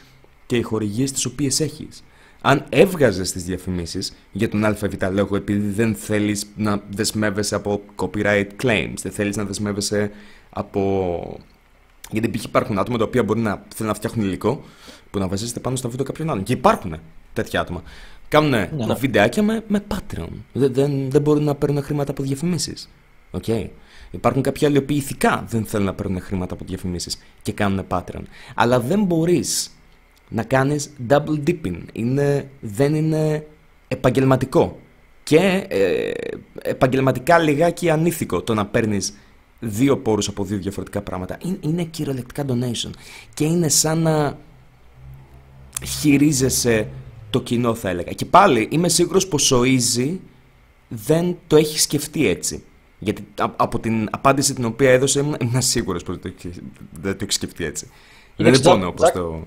[0.46, 2.04] και οι χορηγίες τις οποίες έχεις.
[2.42, 8.48] Αν έβγαζες τις διαφημίσεις για τον ΑΒ λόγο επειδή δεν θέλεις να δεσμεύεσαι από copyright
[8.64, 10.12] claims, δεν θέλεις να δεσμεύεσαι
[10.50, 11.40] από
[12.12, 12.44] γιατί π.χ.
[12.44, 14.64] υπάρχουν άτομα τα οποία μπορεί να θέλουν να φτιάχνουν υλικό
[15.12, 16.44] που να βασίζεται πάνω στα βίντεο κάποιων άλλων.
[16.44, 16.96] Και υπάρχουν
[17.34, 17.84] τέτοια άτομα.
[18.28, 18.70] Κάνουν Ναι.
[19.00, 20.28] βιντεάκια με, με Patreon.
[20.54, 22.90] Δεν, δεν, δεν μπορούν να παίρνουν χρήματα από διαφημίσεις.
[23.32, 23.68] Okay.
[24.12, 28.22] Υπάρχουν κάποιοι άλλοι οποίοι ηθικά δεν θέλουν να παίρνουν χρήματα από διαφημίσεις και κάνουν Patreon.
[28.56, 29.72] Αλλά δεν μπορείς
[30.30, 31.78] να κάνεις double dipping.
[31.94, 33.48] Είναι, δεν είναι
[33.88, 34.80] επαγγελματικό.
[35.24, 36.12] Και ε,
[36.62, 39.14] επαγγελματικά λιγάκι ανήθικο το να παίρνεις
[39.60, 41.38] δύο πόρους από δύο διαφορετικά πράγματα.
[41.44, 42.90] Είναι, είναι κυριολεκτικά donation.
[43.34, 44.38] Και είναι σαν να
[45.86, 46.88] χειρίζεσαι
[47.30, 48.12] το κοινό θα έλεγα.
[48.12, 50.18] Και πάλι είμαι σίγουρος πως ο Easy
[50.88, 52.64] δεν το έχει σκεφτεί έτσι.
[53.00, 56.60] Γιατί α- από την απάντηση την οποία έδωσε ήμουν, ήμουν σίγουρος πως δεν το έχει-
[57.02, 57.92] δεν το έχει σκεφτεί έτσι.
[58.36, 59.14] Δεν είναι Τζακ, πόνο όπως Τζακ.
[59.14, 59.44] το...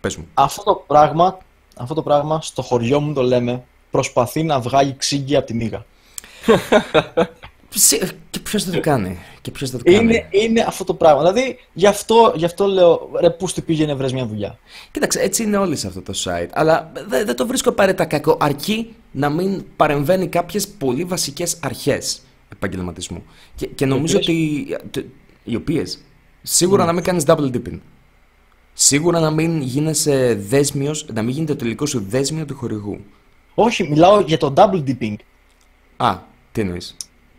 [0.00, 0.26] Πες μου.
[0.34, 1.38] Αυτό το πράγμα,
[1.76, 5.84] αυτό το πράγμα στο χωριό μου το λέμε, προσπαθεί να βγάλει ξύγκι από τη μύγα.
[7.74, 10.94] Ψε- Και ποιος θα το κάνει; Και ποιος θα το κάνει; Είναι, είναι αυτό το
[10.94, 11.18] πράγμα.
[11.32, 14.58] Δηλαδή, γι' αυτό, γι αυτό λέω, ρε, πού στη πήγαινε, βρες μια δουλειά.
[14.90, 16.48] Κοίταξε, έτσι είναι όλοι σε αυτό το site.
[16.52, 18.36] Αλλά δεν δεν το βρίσκω απαραίτητα κακό.
[18.40, 22.20] Αρκεί να μην παρεμβαίνει κάποιες πολύ βασικές αρχές
[22.52, 23.22] επαγγελματισμού.
[23.54, 24.66] Και, και νομίζω ότι.
[24.90, 25.04] τε-
[25.44, 25.98] Οι οποίες.
[26.42, 27.78] Σίγουρα να μην κάνεις double dipping.
[28.72, 33.00] Σίγουρα να μην γίνεσαι δέσμιος, να μην γίνεται το τελικός σου δέσμιο του χορηγού.
[33.54, 35.14] Όχι, μιλάω για το double dipping.
[35.96, 36.18] Α,
[36.52, 36.96] τι εννοείς;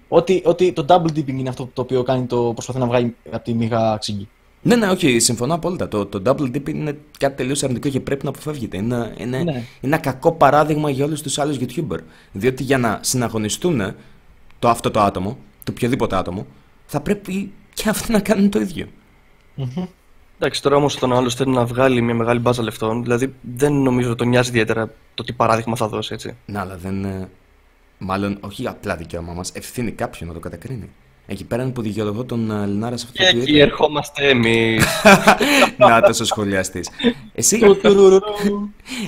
[0.08, 3.44] Ότι, ότι το double dipping είναι αυτό το οποίο κάνει το προσπαθεί να βγάλει από
[3.44, 4.28] τη μύγα ξύγκι.
[4.62, 5.88] Ναι, ναι, όχι, συμφωνώ απόλυτα.
[5.88, 8.78] Το, το double dip είναι κάτι τελείως αρνητικό και πρέπει να αποφεύγεται.
[8.78, 9.52] Είναι, είναι, Ναι.
[9.52, 11.98] είναι ένα κακό παράδειγμα για όλους τους άλλους YouTuber.
[12.32, 13.82] Διότι για να συναγωνιστούν
[14.60, 16.46] το αυτό το άτομο, το οποιοδήποτε άτομο,
[16.86, 18.88] θα πρέπει και αυτοί να κάνουν το ίδιο.
[20.40, 23.74] Εντάξει, τώρα όμως όταν ο άλλος θέλει να βγάλει μια μεγάλη μπάζα λεφτών, δηλαδή δεν
[23.74, 26.36] νομίζω ότι τον νοιάζει ιδιαίτερα το τι παράδειγμα θα δώσει, έτσι.
[26.46, 27.28] Να, αλλά δεν.
[28.00, 30.90] Ε, Μάλλον όχι απλά δικαίωμα μας, ευθύνη κάποιον να το κατακρίνει.
[31.28, 33.60] Εκεί πέρα είναι που δικαιολογώ τον ε, Λινάρα σε αυτό Και το εκεί tweet.
[33.60, 34.86] ερχόμαστε εμείς.
[35.78, 36.90] Να, τόσο σχολιαστής.
[37.34, 37.60] Εσύ,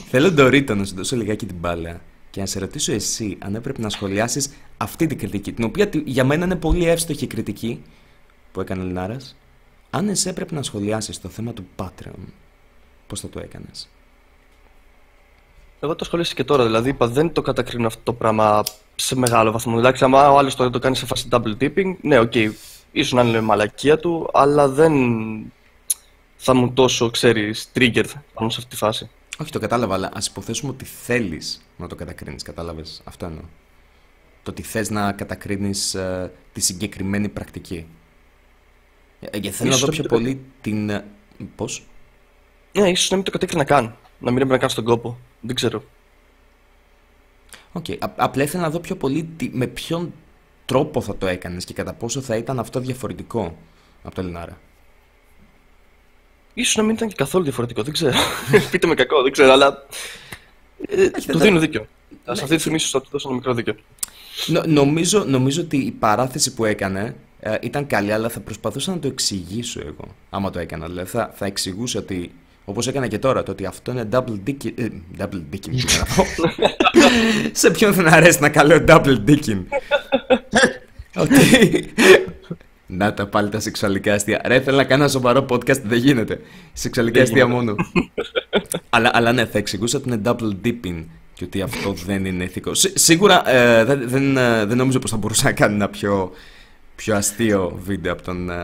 [0.10, 3.82] θέλω Ντορίτο να σου δώσω λιγάκι την μπάλα και να σε ρωτήσω εσύ αν έπρεπε
[3.82, 7.82] να σχολιάσεις αυτή την κριτική, την οποία τη- για μένα είναι πολύ εύστοχη η κριτική
[8.52, 9.38] που έκανε ο Λινάρας.
[9.90, 12.20] Αν εσύ έπρεπε να σχολιάσεις το θέμα του Patreon,
[13.08, 13.90] πώς θα το έκανες;
[15.80, 18.64] Εγώ το σχολίασα και τώρα, δηλαδή είπα δεν το κατακρίνω αυτό το πράγμα
[18.96, 19.76] σε μεγάλο βαθμό.
[19.78, 22.34] Εντάξει, άμα ο άλλος τώρα το κάνει σε φάση double dipping, ναι, οκ,
[22.92, 24.94] ίσως να είναι μαλακία του, αλλά δεν
[26.36, 29.10] θα μου τόσο, ξέρεις, triggered πάνω σε αυτή τη φάση.
[29.42, 32.44] Όχι, το κατάλαβα, αλλά ας υποθέσουμε ότι θέλεις να το κατακρίνεις.
[32.44, 33.02] Κατάλαβες.
[33.04, 33.42] Αυτό εννοώ.
[34.44, 35.96] Το ότι θες να κατακρίνεις
[36.54, 37.86] τη συγκεκριμένη πρακτική.
[39.20, 40.24] Ε, γιατί θέλω να Ίσως δω το πιο επιτρέπει.
[40.24, 41.04] πολύ την.
[41.56, 41.84] Πώς;
[42.72, 43.84] Ναι, ίσως να μην το κατέκρινα καν.
[44.20, 45.18] Να μην έπρεπε να κάνω στον κόπο.
[45.42, 45.84] Δεν ξέρω.
[47.72, 47.86] Οκ.
[47.90, 50.14] Α- Απλά ήθελα να δω πιο πολύ τι- με ποιον
[50.66, 53.58] τρόπο θα το έκανες και κατά πόσο θα ήταν αυτό διαφορετικό
[54.04, 54.58] από το Λινάρα.
[56.54, 58.18] Ίσως να μην ήταν και καθόλου διαφορετικό, δεν ξέρω.
[58.72, 59.86] Πείτε με κακό, δεν ξέρω, αλλά.
[60.88, 61.88] Ε, του δεν- δίνω δίκιο.
[62.26, 62.36] Ναι.
[62.36, 63.76] Σε αυτή τη στιγμή ίσως θα του δώσω ένα μικρό δίκιο.
[64.48, 69.00] Νο- νομίζω, νομίζω ότι η παράθεση που έκανε ε, ήταν καλή, αλλά θα προσπαθούσα να
[69.00, 70.88] το εξηγήσω εγώ, άμα το έκανα.
[70.88, 72.32] Δηλαδή θα, θα εξηγούσα ότι,
[72.70, 74.72] όπως έκανα και τώρα, το ότι αυτό είναι double dicking.
[74.76, 76.24] Ε, double dicking, τι να πω.
[77.62, 79.64] Σε ποιον δεν αρέσει να καλώ double dicking.
[81.16, 81.36] ότι...
[82.90, 84.42] Να τα πάλι τα σεξουαλικά αστεία.
[84.46, 86.42] Ρε, θέλω να κάνω ένα σοβαρό podcast, δεν γίνεται.
[86.74, 87.56] Σεξουαλικά Δεν αστεία γίνεται.
[87.62, 87.76] μόνο.
[88.90, 91.04] αλλά, αλλά ναι, θα εξηγούσα ότι είναι double dipping
[91.34, 92.74] και ότι αυτό δεν είναι ηθικό.
[92.74, 96.32] Σί- σίγουρα ε, δεν, δεν, ε, δεν νομίζω πως θα μπορούσα να κάνω ένα πιο,
[96.96, 98.56] πιο αστείο βίντεο από τον ε,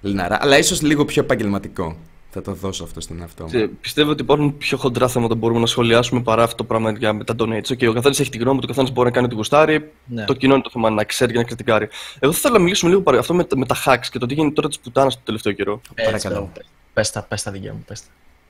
[0.00, 1.96] Λιναρά, αλλά ίσως λίγο πιο επαγγελματικό.
[2.38, 3.50] Θα το δώσω αυτό στον εαυτό μου.
[3.50, 6.90] Τε- Πιστεύω ότι υπάρχουν πιο χοντρά θέματα που μπορούμε να σχολιάσουμε παρά αυτό το πράγμα
[6.90, 7.66] για με τα donates.
[7.72, 9.92] Okay, ο καθένας έχει τη γνώμη του, ο καθένας μπορεί να κάνει ό,τι γουστάρει.
[10.06, 10.24] Ναι.
[10.24, 11.88] Το κοινό είναι το θέμα να ξέρει και να κριτικάρει.
[12.18, 14.26] Εγώ θα ήθελα να μιλήσουμε λίγο παρά αυτό με, τα- με τα hacks και το
[14.26, 15.80] τι γίνεται τώρα της πουτάνας το τελευταίο καιρό.
[16.04, 16.52] Παρακαλώ.
[16.92, 18.08] Πες τα, πες τα δικιά μου, πες τα.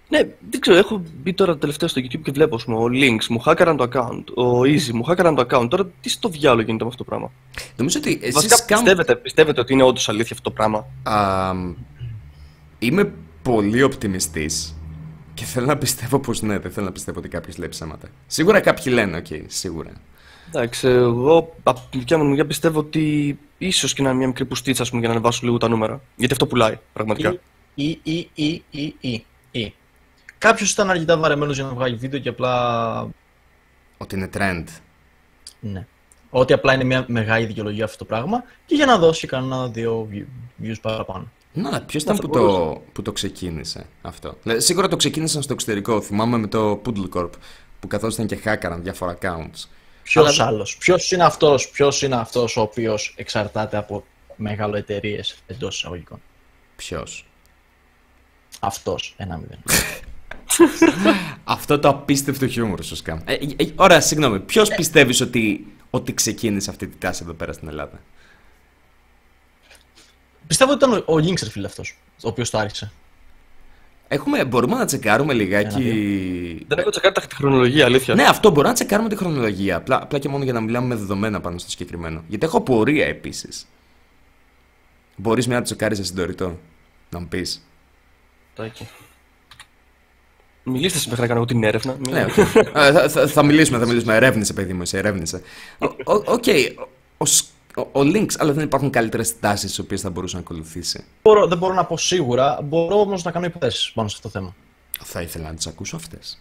[0.09, 0.19] Ναι,
[0.51, 3.39] δεν ξέρω, έχω μπει τώρα τελευταία στο YouTube και βλέπω, ας πούμε, ο Links μου
[3.39, 5.71] χάκαραν το account, ο Easy μου χάκαραν το account.
[5.71, 7.31] Τώρα τι στο διάλογο γίνεται με αυτό το πράγμα;
[7.77, 11.53] Νομίζω ότι εσείς Βασικά κάν- πιστεύετε, πιστεύετε ότι είναι όντως αλήθεια αυτό το πράγμα; Α,
[12.79, 13.13] είμαι
[13.47, 14.77] πολύ οπτιμιστής
[15.35, 18.09] και θέλω να πιστεύω πως ναι, δεν θέλω να πιστεύω ότι κάποιος λέει ψέματα.
[18.27, 19.91] Σίγουρα κάποιοι λένε, οκ, σίγουρα.
[20.49, 24.45] Εντάξει, εγώ από τη δικιά μου μεριά πιστεύω ότι ίσως και να είναι μια μικρή
[24.45, 26.01] πουστίτσα ας πούμε, για να ανεβάσουν λίγο τα νούμερα.
[26.17, 27.37] Γιατί αυτό πουλάει, πραγματικά.
[27.75, 29.75] Ή, ή, ή, ή, ή, ή.
[30.39, 33.09] Κάποιος ήταν αρκετά βαρεμένος για να βγάλει βίντεο και απλά...
[33.97, 34.65] Ότι είναι trend.
[35.61, 35.87] Ναι.
[36.31, 40.09] Ότι απλά είναι μια μεγάλη δικαιολογία αυτό το πράγμα και για να δώσει κανένα δύο
[40.13, 41.31] view- views παραπάνω.
[41.57, 42.57] Ναι, αλλά ποιος ήταν θα που μπορούσε.
[42.57, 46.01] το, που το ξεκίνησε αυτό; Δηλαδή, σίγουρα το ξεκίνησαν στο εξωτερικό.
[46.01, 47.31] Θυμάμαι με το Poodle Corp
[47.81, 49.69] που καθόταν και χάκαραν διάφορα accounts.
[50.03, 54.05] Ποιος Αλλά- άλλος, ποιος είναι αυτός, ποιος είναι αυτός ο οποίος εξαρτάται από
[54.37, 56.21] μεγάλο εταιρείες εντός εισαγωγικών;
[56.77, 57.27] Ποιος;
[58.61, 59.59] Αυτός, ένα μηδέν.
[61.45, 63.19] Αυτό το απίστευτο χιούμορ σου σκάμ.
[63.25, 64.41] Ε, ε, ε, ωραία, συγγνώμη.
[64.41, 68.01] Ποιος πιστεύεις ότι, ότι ξεκίνησε αυτή τη τάση εδώ πέρα στην Ελλάδα;
[70.47, 72.93] Πιστεύω ότι ήταν ο, ο Lynx, ρε φίλε αυτός, ο οποίος το άρχισε.
[74.09, 76.65] Έχουμε, μπορούμε να τσεκάρουμε λιγάκι.
[76.69, 78.15] Δεν έχω τσεκάρει τα- τη χρονολογία, αλήθεια.
[78.15, 79.77] Ναι, αυτό μπορούμε να τσεκάρουμε τη χρονολογία.
[79.77, 82.23] Απλά, απλά και μόνο για να μιλάμε με δεδομένα πάνω στο συγκεκριμένο.
[82.29, 83.67] Γιατί έχω απορία επίσης.
[85.17, 86.59] Μπορείς μια να το τσεκάρεις εσύ δωρητό.
[87.11, 87.67] Να μου πεις.
[88.55, 88.89] Τάκι.
[90.63, 91.97] Μιλήστε σε μέχρι να κάνω εγώ την έρευνα.
[92.09, 92.37] Ναι, οκ.
[92.57, 94.15] Ε, θα, θα, θα μιλήσουμε, θα μιλήσουμε.
[94.15, 95.43] Ερεύνησε, παιδί μου, εσύ ερεύνησε.
[95.79, 96.45] Ο- ο- Οκ.
[97.17, 97.47] Ο, Σ-
[97.77, 101.05] ο, ο Lynx, αλλά δεν υπάρχουν καλύτερες τάσεις τις οποίες θα μπορούσε να ακολουθήσει.
[101.23, 104.39] Μπορώ, δεν μπορώ να πω σίγουρα, μπορώ όμως να κάνω υποθέσεις πάνω σε αυτό το
[104.39, 104.55] θέμα.
[105.05, 106.39] Θα ήθελα να τις ακούσω αυτές.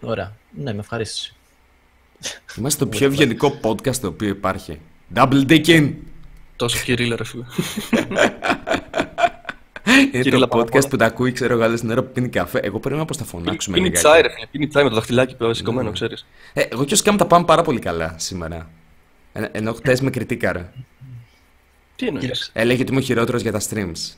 [0.00, 0.32] Ωραία.
[0.50, 1.34] Ναι, με ευχαρίστηση.
[2.58, 4.80] Είμαστε το πιο ευγενικό podcast το οποίο υπάρχει.
[5.14, 5.92] Double dicking!
[6.56, 7.44] Τόσο κυρίλα, ρε φίλε.
[10.12, 10.86] Είναι Κυρίλα το podcast παραπάνω.
[10.88, 12.58] που τα ακούει, ξέρω εγώ, άλλο την ώρα που πίνει καφέ.
[12.58, 14.06] Εγώ περίμενα πω θα φωνάξουμε Πίνει λιγάκι.
[14.06, 14.46] τσάι, ρε φίλε.
[14.50, 15.92] Πίνει τσάι με το δαχτυλάκι που σηκωμένο, Ναι.
[15.94, 16.26] ξέρεις.
[16.52, 18.70] Ε, εγώ και ο Σκάμ τα πάμε πάρα πολύ καλά σήμερα.
[19.36, 20.72] Ε, ενώ χτες με κριτήκαρα.
[21.96, 22.50] Τι εννοείς; Κοίταξε.
[22.54, 24.14] Έλεγε ότι είμαι ο χειρότερος για τα streams.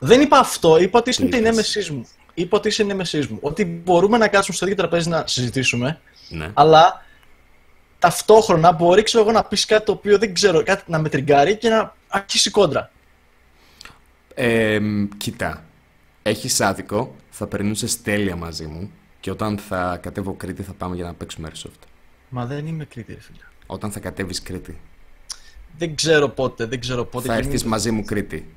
[0.00, 2.06] Δεν είπα αυτό, είπα ότι είσαι Τι την είπες; έμεσής μου.
[2.34, 3.38] Είπα ότι είσαι η νέμεσή μου.
[3.40, 6.50] Ότι μπορούμε να κάτσουμε στο ίδιο τραπέζι να συζητήσουμε, Ναι.
[6.54, 7.04] αλλά
[7.98, 11.56] ταυτόχρονα μπορεί ξέρω εγώ να πεις κάτι το οποίο δεν ξέρω, κάτι να με τριγκάρει
[11.56, 12.90] και να αρχίσει κόντρα.
[14.34, 14.80] Ε,
[15.16, 15.64] κοίτα,
[16.22, 18.90] έχεις άδικο, θα περνούσε τέλεια μαζί μου
[19.20, 21.86] και όταν θα κατέβω Κρήτη θα πάμε για να παίξουμε Airsoft.
[22.28, 23.38] Μα δεν είμαι Κρήτη, ρε φίλε.
[23.72, 24.80] Όταν θα κατέβεις Κρήτη;
[25.78, 27.26] Δεν ξέρω πότε, δεν ξέρω πότε.
[27.26, 28.48] Θα και έρθεις μην- μαζί μου Κρήτη.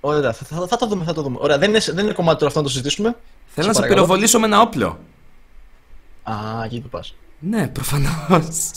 [0.00, 1.36] Ωραία, θα, θα, θα το δούμε, θα το δούμε.
[1.40, 3.16] Ωραία, δεν είναι, δεν είναι κομμάτι τώρα αυτό να το συζητήσουμε.
[3.46, 4.02] Θέλω να σε παρακαλώ.
[4.04, 4.98] πυροβολήσω με ένα όπλο.
[6.22, 6.32] Α,
[6.64, 7.14] εκεί που πας.
[7.38, 8.72] Ναι, προφανώς.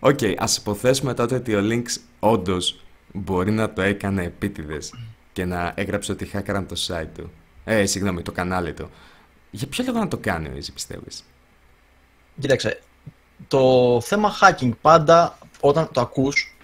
[0.00, 1.84] Οκ, ας υποθέσουμε τότε ότι ο Lynx
[2.18, 2.80] όντως
[3.12, 4.94] μπορεί να το έκανε επίτηδες
[5.32, 7.30] και να έγραψε ότι χάκαραν το site του.
[7.64, 8.90] Ε, συγγνώμη, το κανάλι του.
[9.50, 11.24] Για ποιο λόγο να το κάνει ο Easy, πιστεύεις;
[12.40, 12.80] Κοίταξε,
[13.48, 16.56] το θέμα hacking πάντα όταν το ακούς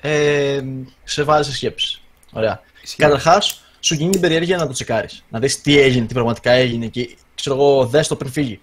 [0.00, 0.62] ε,
[1.04, 2.02] σε βάζει σε σκέψεις.
[2.32, 2.60] Ωραία.
[2.82, 2.96] Ισχύει.
[2.96, 5.24] Καταρχάς, σου γίνει την περιέργεια να το τσεκάρεις.
[5.28, 8.60] Να δεις τι έγινε, τι πραγματικά έγινε και ξέρω εγώ, δες το πριν φύγει.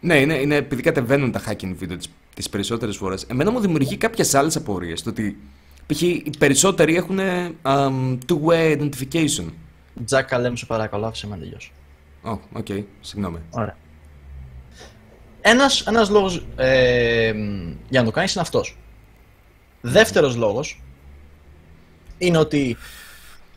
[0.00, 3.22] Ναι, είναι, είναι επειδή κατεβαίνουν τα hacking βίντεο τις, τις περισσότερες φορές.
[3.22, 5.02] Εμένα μου δημιουργεί κάποιες άλλες απορίες.
[5.02, 5.38] Το ότι
[5.86, 6.02] π.χ.
[6.02, 7.18] οι περισσότεροι έχουν
[7.62, 9.44] um, two-way identification.
[10.04, 11.70] Τζακ, λέμε σε παρακαλώ, άφησε με να τελειώσω.
[12.22, 12.66] Ω, οκ,
[13.00, 13.38] συγγνώμη.
[13.50, 13.76] Ωραία.
[15.48, 17.32] Ένας, ένας λόγος ε,
[17.88, 18.76] για να το κάνεις είναι αυτός.
[19.80, 20.82] Δεύτερος λόγος
[22.18, 22.76] είναι ότι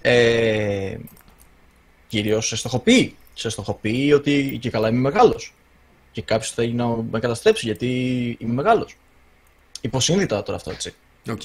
[0.01, 0.97] ε,
[2.07, 3.15] κυρίως σε στοχοποιεί.
[3.33, 5.53] Σε στοχοποιεί ότι και καλά είμαι μεγάλος.
[6.11, 7.87] Και κάποιος θέλει να με καταστρέψει γιατί
[8.39, 8.95] είμαι μεγάλος.
[9.81, 10.93] Υποσυνείδητα τώρα αυτό έτσι.
[11.29, 11.41] Οκ.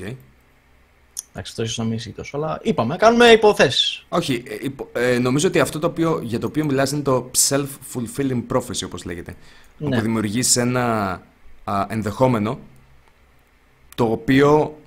[1.37, 4.05] Εντάξει, αυτό ίσως να μην ισχύει τόσο, αλλά είπαμε, κάνουμε υποθέσεις.
[4.09, 7.31] Όχι, ε, υπο- ε, νομίζω ότι αυτό το οποίο, για το οποίο μιλάς είναι το
[7.49, 9.35] self-fulfilling prophecy, όπως λέγεται.
[9.79, 9.87] Ναι.
[9.89, 11.13] Όπου δημιουργείς ένα
[11.65, 12.59] α, ενδεχόμενο
[13.95, 14.79] το οποίο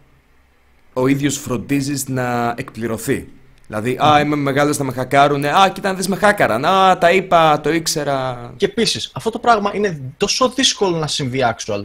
[0.94, 3.28] ο ίδιος φροντίζεις να εκπληρωθεί.
[3.68, 7.12] Δηλαδή, α, είμαι μεγάλος, θα με χακάρουνε, α, κοίτα να δεις με χάκαραν, α, τα
[7.12, 8.54] είπα, το ήξερα.
[8.58, 11.84] Και επίσης, αυτό το πράγμα είναι τόσο δύσκολο να συμβεί actual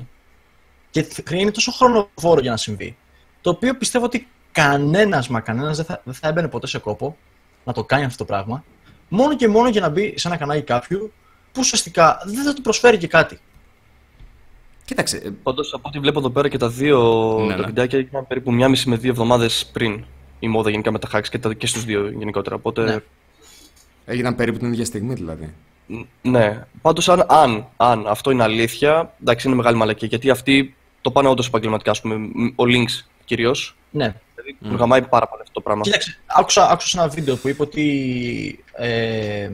[0.91, 2.97] και θ- είναι τόσο χρονοβόρο για να συμβεί.
[3.41, 7.17] Το οποίο πιστεύω ότι κανένας μα κανένας δεν θα, δεν θα έμπαινε ποτέ σε κόπο
[7.65, 8.65] να το κάνει αυτό το πράγμα.
[9.09, 11.13] Μόνο και μόνο για να μπει σε ένα κανάλι κάποιου
[11.53, 13.39] που ουσιαστικά δεν θα του προσφέρει και κάτι.
[14.85, 16.99] Κοίταξε, ε, Πάντως από ό,τι βλέπω εδώ πέρα και τα δύο
[17.47, 17.67] Ναι, τα ναι.
[17.67, 20.05] βιντεάκια έγιναν περίπου μία μισή με δύο εβδομάδες πριν
[20.41, 22.55] η μόδα γενικά με τα hacks και, τα, και στους δύο γενικότερα.
[22.57, 22.97] Οπότε Ναι.
[24.05, 25.55] έγιναν περίπου την ίδια στιγμή δηλαδή.
[25.87, 26.65] Ν- Ναι.
[26.83, 30.09] Πάντως, αν, αν, αν αυτό είναι αλήθεια, εντάξει, είναι μεγάλη μαλακία.
[30.09, 32.17] Γιατί αυτοί το πάνε όντως επαγγελματικά, ας πούμε.
[32.17, 33.77] μ, Ο Lynx κυρίως.
[33.91, 34.15] Ναι.
[34.35, 34.79] Δηλαδή, mm.
[34.79, 35.83] γαμάει πάρα πολύ αυτό το πράγμα.
[35.83, 39.51] Κοίταξε, άκουσα, άκουσα σε ένα βίντεο που είπε ότι ε,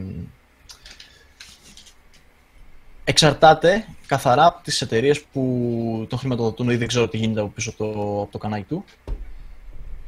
[3.03, 7.69] εξαρτάται καθαρά από τις εταιρείες που τον χρηματοδοτούν ή δεν ξέρω τι γίνεται από πίσω
[7.69, 8.85] από το, από το κανάλι του.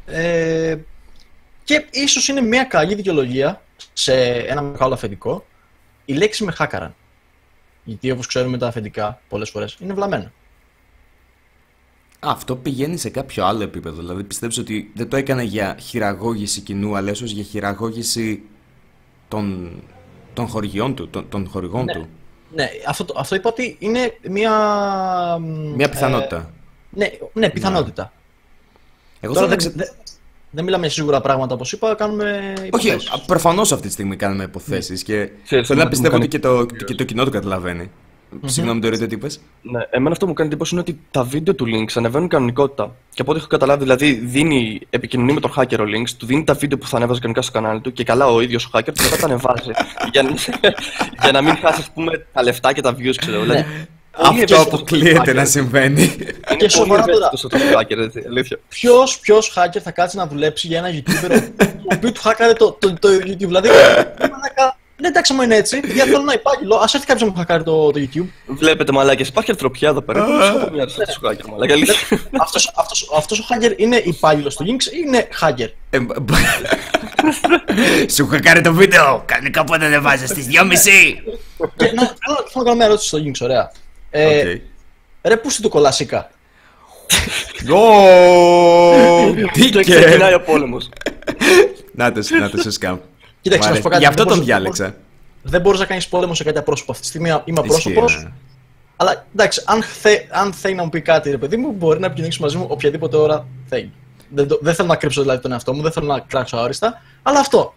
[0.05, 0.77] Ε,
[1.63, 3.61] και ίσως είναι μια καλή δικαιολογία
[3.93, 5.45] σε ένα μεγάλο αφεντικό
[6.05, 6.95] η λέξη με χάκαραν.
[7.83, 10.31] Γιατί όπως ξέρουμε τα αφεντικά πολλές φορές είναι βλαμμένα.
[12.23, 14.01] Αυτό πηγαίνει σε κάποιο άλλο επίπεδο.
[14.01, 18.41] Δηλαδή πιστεύεις ότι δεν το έκανε για χειραγώγηση κοινού, αλλά ίσως για χειραγώγηση
[19.27, 19.71] των,
[20.33, 21.93] των χορηγιών του, των, των χορηγών Ναι.
[21.93, 22.07] του.
[22.55, 24.51] Ναι, αυτό, το- αυτό είπα ότι είναι μια...
[25.75, 26.53] Μια πιθανότητα.
[26.89, 28.13] Ναι, ναι, πιθανότητα.
[29.19, 29.91] Εγώ Τώρα θέλω δεν, να ξε...
[29.93, 30.05] δεν,
[30.49, 33.11] δεν μιλάμε για σίγουρα πράγματα όπως είπα, κάνουμε Όχι, υποθέσεις.
[33.25, 36.27] προφανώς αυτή τη στιγμή κάνουμε υποθέσεις και Ξέρεις, θέλω να εμένα τι μου πιστεύω ότι
[36.27, 37.91] και κάνει το, και το κοινό το καταλαβαίνει.
[38.45, 41.53] Συγγνώμη, το τι είπες; Ναι, εμένα αυτό που μου κάνει εντύπωση είναι ότι τα βίντεο
[41.55, 42.95] του Lynx ανεβαίνουν κανονικότητα.
[43.13, 46.43] Και από ό,τι έχω καταλάβει, δηλαδή δίνει επικοινωνία με τον hacker ο Lynx, του δίνει
[46.43, 48.89] τα βίντεο που θα ανέβαζε κανονικά στο κανάλι του και καλά ο ίδιος ο hacker
[48.93, 49.71] του μετά τα ανεβάζει.
[50.11, 50.29] για, να,
[51.23, 53.37] για να μην χάσει, ας πούμε, τα λεφτά και τα views, ξέρω.
[53.37, 53.43] Ναι.
[53.43, 55.35] Δηλαδή, πολύ Αυτό ευαίσθητος αποκλείεται hacker.
[55.35, 56.01] να συμβαίνει.
[56.03, 56.11] Είναι
[56.47, 57.15] Και πολύ σοβαρά τώρα.
[57.25, 58.59] ευαίσθητος αυτός ο hacker, έτσι, αλήθεια.
[58.69, 62.71] Ποιος, ποιος hacker θα κάτσει να δουλέψει για ένα YouTuber ο οποίος του hackare το,
[62.79, 63.37] το, το YouTube.
[63.37, 63.69] Δηλαδή,
[64.19, 65.79] μαλάκα, ναι, εντάξει, μου είναι έτσι.
[65.93, 66.65] Γιατί θέλω να υπάρχει.
[66.65, 68.25] Α έρθει κάποιος να μου hackare το, το YouTube.
[68.45, 70.25] Βλέπετε μαλάκες, υπάρχει αρθροπιά εδώ πέρα.
[70.25, 72.19] Πώς θα μια αυτός ο hacker, μαλάκα, αλήθεια.
[72.45, 75.69] αυτός, αυτός, αυτός ο hacker είναι υπάλληλο στο Links ή είναι hacker.
[75.89, 76.35] Ε, μπ- μπ-
[78.15, 79.23] Σου είχα κάνει το βίντεο.
[79.25, 80.55] Κανονικά πότε δεν βάζεις στι 2.30.
[81.75, 83.71] Και να, θέλω, θέλω να κάνω μια ερώτηση στο Lynx, ωραία.
[84.09, 84.45] Ε, Οκ.
[85.23, 86.29] Ρε, πού είναι το κολασίκα;
[87.71, 89.79] Ω, Και Μπήκε.
[89.79, 90.89] ξεκινάει ο πόλεμος.
[91.93, 92.97] Να το, να το σε scam.
[93.41, 93.89] Κοίταξε, Μ' να σου πω αρέσει.
[93.89, 94.95] κάτι, Γι' αυτό δεν τον μπορείς- διάλεξα.
[95.43, 96.91] Δεν μπορεί να κάνει πόλεμο σε κάτι απρόσωπο.
[96.91, 98.21] Αυτή τη στιγμή είμαι Ισχύει, απρόσωπο.
[98.23, 98.31] ναι.
[98.95, 102.05] Αλλά εντάξει, αν, θε, αν θέλει να μου πει κάτι, ρε παιδί μου, μπορεί να
[102.05, 103.91] επικοινωνήσει μαζί μου οποιαδήποτε ώρα θέλει.
[104.29, 107.01] Δεν, το- δεν θέλω να κρύψω δηλαδή τον εαυτό μου, δεν θέλω να κράξω αόριστα,
[107.23, 107.73] αλλά αυτό.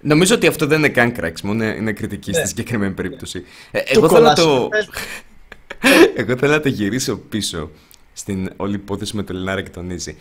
[0.00, 2.46] Νομίζω ότι αυτό δεν είναι καν κράξιμο, είναι, είναι κριτική στη Ναι.
[2.46, 3.42] συγκεκριμένη περίπτωση.
[3.70, 5.90] Ε, Του εγώ, θέλω να το, κολάσικα, πες μου.
[6.16, 7.70] εγώ θέλω να το γυρίσω πίσω
[8.12, 10.16] στην όλη υπόθεση με τον Λιναρά και τον Easy.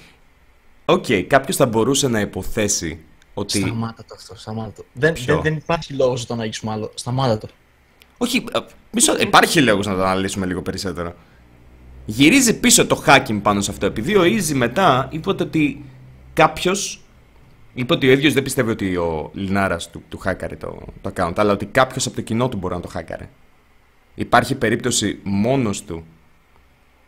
[0.85, 2.99] OK, κάποιος θα μπορούσε να υποθέσει
[3.33, 3.59] ότι.
[3.59, 4.85] Σταμάτα το αυτό, σταμάτα το.
[4.93, 6.91] Δεν, Ποιο; δεν, δεν υπάρχει λόγος να το αναγγίσουμε άλλο.
[6.93, 7.47] Σταμάτα το.
[8.17, 11.15] Όχι, α, μισό, υπάρχει λόγος να το αναλύσουμε λίγο περισσότερο.
[12.05, 13.85] Γυρίζει πίσω το hacking πάνω σε αυτό.
[13.85, 15.85] Επειδή ο Easy μετά είπε ότι
[16.33, 16.73] κάποιο.
[17.73, 21.33] Είπε ότι ο ίδιος δεν πιστεύει ότι ο Λιναράς του, του χάκαρε το, το account,
[21.35, 23.29] αλλά ότι κάποιος από το κοινό του μπορεί να το χάκαρε.
[24.15, 26.05] Υπάρχει περίπτωση μόνος του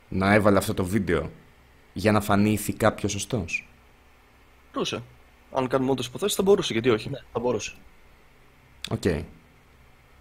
[0.10, 1.32] να έβαλε αυτό το βίντεο
[1.94, 3.68] για να φανεί ηθικά πιο σωστός.
[4.74, 5.02] Μπορούσε.
[5.54, 7.10] Αν κάνουμε όντως υποθέσεις, θα μπορούσε, γιατί όχι.
[7.10, 7.74] Ναι, θα μπορούσε.
[8.90, 9.02] OK.
[9.04, 9.22] Okay.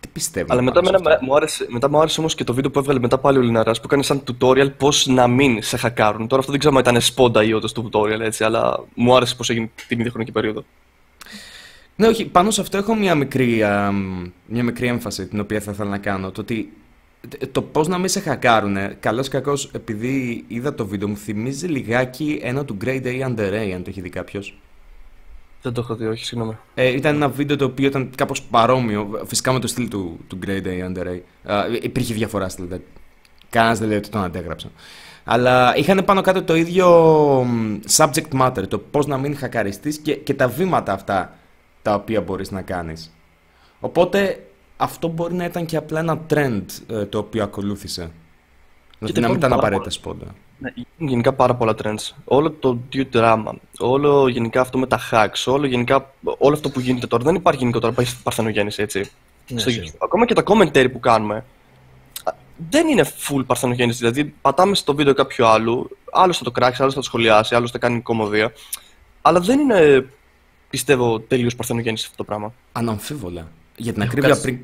[0.00, 0.46] Τι πιστεύω.
[0.52, 3.18] Αλλά μετά, μένα, μου άρεσε, μετά μου άρεσε όμως και το βίντεο που έβγαλε μετά
[3.18, 6.26] πάλι ο Λιναράς που έκανε σαν tutorial πώς να μην σε χακάρουν.
[6.26, 9.34] Τώρα αυτό δεν ξέρω αν ήταν σπόντα ή όντως το tutorial έτσι, αλλά μου άρεσε
[9.34, 10.64] πώς έγινε την ίδια χρονική περίοδο.
[11.96, 13.92] Ναι, όχι, πάνω σε αυτό έχω μια μικρή, α,
[14.46, 16.30] μια μικρή έμφαση την οποία θα ήθελα να κάνω.
[16.30, 16.72] Το ότι
[17.52, 22.40] το πώς να μην σε χακάρουνε, καλός κακός, επειδή είδα το βίντεο μου, θυμίζει λιγάκι
[22.42, 24.58] ένα του Great A Under A, αν το έχει δει κάποιος.
[25.62, 26.56] Δεν το έχω δει, όχι, συγγνώμη.
[26.74, 30.38] Ε, ήταν ένα βίντεο το οποίο ήταν κάπως παρόμοιο, φυσικά με το στυλ του, του
[30.46, 31.20] Great A Under A.
[31.46, 32.66] Uh, υπήρχε διαφορά στυλ,
[33.50, 34.70] κανένας δεν λέει ότι τον αντέγραψα.
[35.24, 36.86] Αλλά είχαν πάνω κάτω το ίδιο
[37.96, 41.36] subject matter, το πώς να μην χακαριστείς και, και τα βήματα αυτά
[41.82, 43.12] τα οποία μπορείς να κάνεις.
[43.80, 44.46] Οπότε
[44.76, 48.10] αυτό μπορεί να ήταν και απλά ένα trend ε, το οποίο ακολούθησε.
[48.98, 50.26] Δηλαδή να μην ήταν απαραίτητα σπόντα.
[50.62, 52.14] Ναι, γενικά πάρα πολλά trends.
[52.24, 56.80] Όλο το due drama, όλο γενικά αυτό με τα hacks, όλο, γενικά, όλο αυτό που
[56.80, 57.24] γίνεται τώρα.
[57.24, 59.10] Δεν υπάρχει γενικότερα παρθενογέννηση, έτσι.
[59.48, 61.44] Ναι, Στο, ακόμα και τα commentary που κάνουμε,
[62.70, 63.98] δεν είναι full παρθενογέννηση.
[63.98, 67.70] Δηλαδή, πατάμε στο βίντεο κάποιου άλλου, άλλος θα το κράξει, άλλος θα το σχολιάσει, άλλος
[67.70, 68.52] θα κάνει κομμωδία.
[69.22, 70.06] Αλλά δεν είναι,
[70.70, 72.52] πιστεύω, τελείως παρθενογέννηση αυτό το πράγμα.
[72.72, 73.48] Αναμφίβολα.
[73.76, 74.58] Για την ακρίβεια πριν.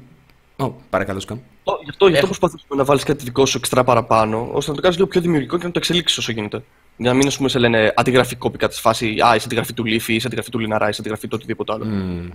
[0.60, 1.38] Oh, παρακαλώ, Σκάμ.
[1.82, 4.82] Γι' αυτό, γι αυτό προσπαθούμε να βάλεις κάτι δικό σου εξτρά παραπάνω, ώστε να το
[4.82, 6.64] κάνεις λίγο πιο δημιουργικό και να το εξελίξεις όσο γίνεται.
[6.96, 10.14] Για να μην πούμε, σε λένε αντιγραφή κόπη τη φάση Α, είσαι αντιγραφή του Λίφη,
[10.14, 11.84] είσαι αντιγραφή του Λιναρά, είσαι αντιγραφή του οτιδήποτε άλλο.
[11.88, 12.30] Mm.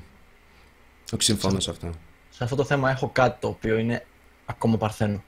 [1.14, 1.90] Όχι, συμφωνώ σε αυτό.
[2.30, 4.06] Σε αυτό το θέμα έχω κάτι το οποίο είναι
[4.46, 5.24] ακόμα παρθένο.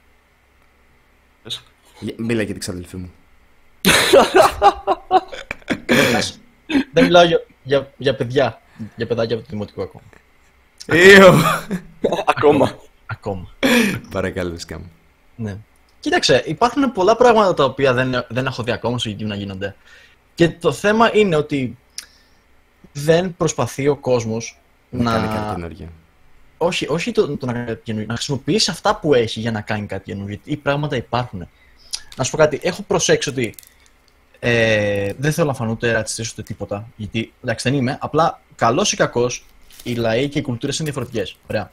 [2.18, 3.12] Μίλα για την ξαδελφή μου.
[6.94, 8.62] Δεν μιλάω για, για, για παιδιά.
[8.96, 10.04] Για παιδάκια από το δημοτικό ακόμα.
[12.26, 12.76] Ακόμα.
[13.06, 13.50] Ακόμα.
[14.12, 14.82] Παρακαλώ, σκάμ.
[15.36, 15.58] Ναι.
[16.00, 19.76] Κοίταξε, υπάρχουν πολλά πράγματα τα οποία δεν, δεν έχω δει ακόμα στο YouTube να γίνονται.
[20.36, 21.78] Και το θέμα είναι ότι
[22.94, 25.04] δεν προσπαθεί ο κόσμος να.
[25.04, 25.88] Να κάνει κάτι καινούργιο.
[26.58, 28.10] Όχι, όχι το, το να κάνει κάτι καινούργιο.
[28.10, 30.40] Να χρησιμοποιήσει αυτά που έχει για να κάνει κάτι καινούργιο.
[30.44, 31.48] Γιατί πράγματα υπάρχουν.
[32.16, 32.60] Να σου πω κάτι.
[32.64, 33.56] Έχω προσέξει ότι
[34.40, 36.88] ε, δεν θέλω να φανώ ούτε ρατσιστής ούτε τίποτα.
[36.96, 37.98] Γιατί εντάξει δεν είμαι.
[38.02, 39.46] Απλά καλός ή κακός
[39.84, 41.38] οι λαοί και οι κουλτούρες είναι διαφορετικές.
[41.50, 41.72] Ωραία.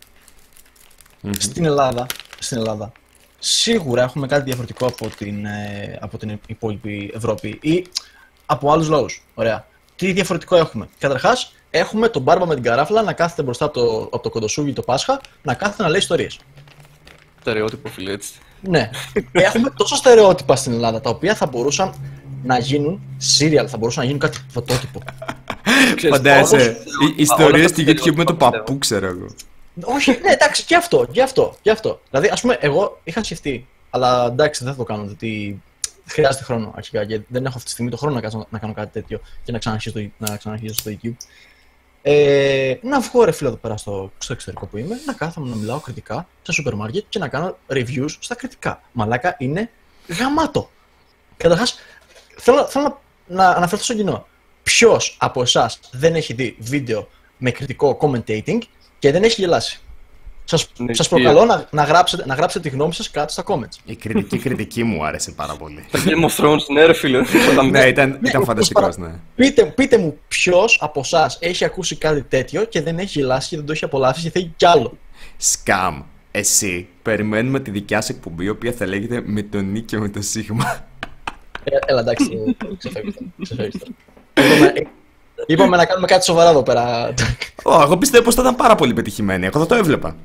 [1.31, 2.07] Στην, Ελλάδα,
[2.39, 2.93] στην Ελλάδα,
[3.39, 7.87] σίγουρα έχουμε κάτι διαφορετικό από την, ε, από την υπόλοιπη Ευρώπη ή
[8.47, 9.25] από άλλους λαούς.
[9.35, 9.66] Ωραία.
[9.97, 14.03] Τι διαφορετικό έχουμε; Καταρχάς, έχουμε τον μπάρμπα με την καράφλα να κάθεται μπροστά από το,
[14.03, 16.39] από το κοντοσούγι το Πάσχα να κάθεται να λέει ιστορίες.
[17.41, 18.33] Στερεότυπο, φίλε, έτσι.
[18.61, 18.91] Ναι.
[19.33, 21.95] έχουμε τόσο στερεότυπα στην Ελλάδα τα οποία θα μπορούσαν
[22.43, 23.01] να γίνουν
[23.39, 25.01] serial, θα μπορούσαν να γίνουν κάτι πρωτότυπο.
[26.11, 26.77] Φαντάζεσαι.
[27.16, 29.27] Ιστορίες στη YouTube με το παππού, ξέρω εγώ.
[29.85, 32.01] Όχι, ναι, εντάξει, και αυτό, και αυτό, και αυτό.
[32.11, 35.62] Δηλαδή, ας πούμε, εγώ είχα σκεφτεί, αλλά εντάξει, δεν θα το κάνω, γιατί
[36.07, 38.73] χρειάζεται χρόνο αρχικά και δεν έχω αυτή τη στιγμή το χρόνο να, κάνω, να κάνω
[38.73, 41.16] κάτι τέτοιο και να ξαναρχίσω, να ξαναρχίσω στο YouTube.
[42.03, 45.57] Ε, να βγω ρε φίλο εδώ πέρα στο, στο εξωτερικό που είμαι, να κάθομαι να
[45.57, 48.83] μιλάω κριτικά σε σούπερ μάρκετ και να κάνω reviews στα κριτικά.
[48.93, 49.70] Μαλάκα είναι
[50.18, 50.70] γαμάτο.
[51.37, 51.79] Καταρχάς,
[52.37, 54.27] θέλω, θέλω να, να αναφερθώ στο κοινό.
[54.62, 57.09] Ποιος από εσάς δεν έχει δει βίντεο
[57.39, 58.59] με κριτικό commentating;
[59.03, 59.80] Και δεν έχει γελάσει.
[60.44, 63.76] Σας, ναι, σας προκαλώ να, να, γράψετε, να γράψετε τη γνώμη σας κάτω στα comments.
[63.84, 65.84] Η κριτική κριτική μου άρεσε πάρα πολύ.
[65.90, 67.20] Το Game of Thrones, ναι ρε φίλε.
[67.70, 69.11] ναι, ήταν, ήταν φανταστικός, ναι.
[69.34, 73.57] Πείτε, πείτε μου ποιος από εσάς έχει ακούσει κάτι τέτοιο και δεν έχει γελάσει και
[73.57, 74.98] δεν το έχει απολαύσει και θέλει κι άλλο.
[75.36, 76.03] Σκάμ.
[76.30, 80.09] Εσύ, περιμένουμε τη δικιά σου εκπομπή, η οποία θα λέγεται με τον Νίκ και με
[80.09, 80.86] το Σίγμα.
[81.64, 83.14] Ε, έλα, εντάξει, ξεφεύγεις
[85.47, 87.14] Είπαμε να κάνουμε κάτι σοβαρά εδώ πέρα.
[87.62, 89.47] Oh, εγώ πιστεύω πως θα ήταν πάρα πολύ πετυχημένη.
[89.47, 90.16] Εγώ θα το έβλεπα.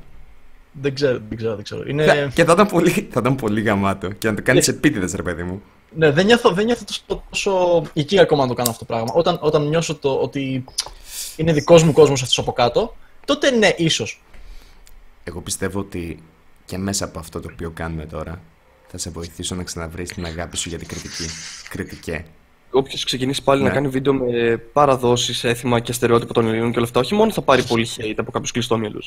[0.72, 1.54] Δεν ξέρω, δεν ξέρω.
[1.54, 1.82] Δεν ξέρω.
[1.86, 2.30] Είναι...
[2.34, 4.08] Και θα ήταν, πολύ, θα ήταν πολύ γαμάτο.
[4.10, 5.62] Και να το κάνεις επίτηδες, ρε παιδί μου.
[5.96, 9.12] Ναι, δεν νιώθω, δεν νιώθω τόσο, τόσο εκεί ακόμα να το κάνω αυτό το πράγμα.
[9.14, 10.64] Όταν, όταν νιώσω το, ότι
[11.36, 14.22] είναι δικός μου κόσμος αυτός από κάτω, τότε ναι, ίσως.
[15.24, 16.22] Εγώ πιστεύω ότι
[16.64, 18.40] και μέσα από αυτό το οποίο κάνουμε τώρα
[18.86, 21.26] θα σε βοηθήσω να ξαναβρεις την αγάπη σου για την κριτική.
[21.68, 22.24] Κριτικέ
[22.70, 23.68] όποιος ξεκινήσει πάλι ναι.
[23.68, 27.32] να κάνει βίντεο με παραδόσεις, έθιμα και στερεότυπα των Ελλήνων και όλα αυτά, όχι μόνο
[27.32, 29.02] θα πάρει πολύ hate από κάποιους κλειστόμυαλου,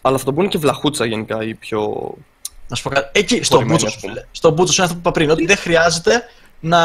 [0.00, 2.12] αλλά θα τον πούνε και βλαχούτσα γενικά ή πιο.
[2.68, 3.20] Να σου πω κάτι.
[3.20, 3.88] Εκεί, στο Μπούτσο,
[4.30, 6.22] στο Μπούτσο, είναι αυτό που είπα πριν, ότι δεν χρειάζεται
[6.60, 6.78] να.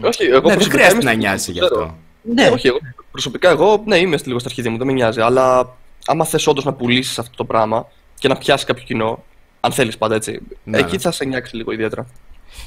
[0.00, 1.96] Όχι, εγώ ναι, δεν χρειάζεται να νοιάζει γι' αυτό.
[2.22, 2.78] Ναι, όχι, εγώ,
[3.10, 5.76] προσωπικά εγώ ναι, είμαι λίγο στα αρχίδια μου, δεν με νοιάζει, αλλά
[6.06, 7.86] άμα θες όντως να πουλήσεις αυτό το πράγμα
[8.18, 9.24] και να πιάσεις κάποιο κοινό,
[9.60, 10.98] αν θέλεις πάντα έτσι, ναι, εκεί ναι.
[10.98, 12.06] θα σε νοιάξει λίγο ιδιαίτερα.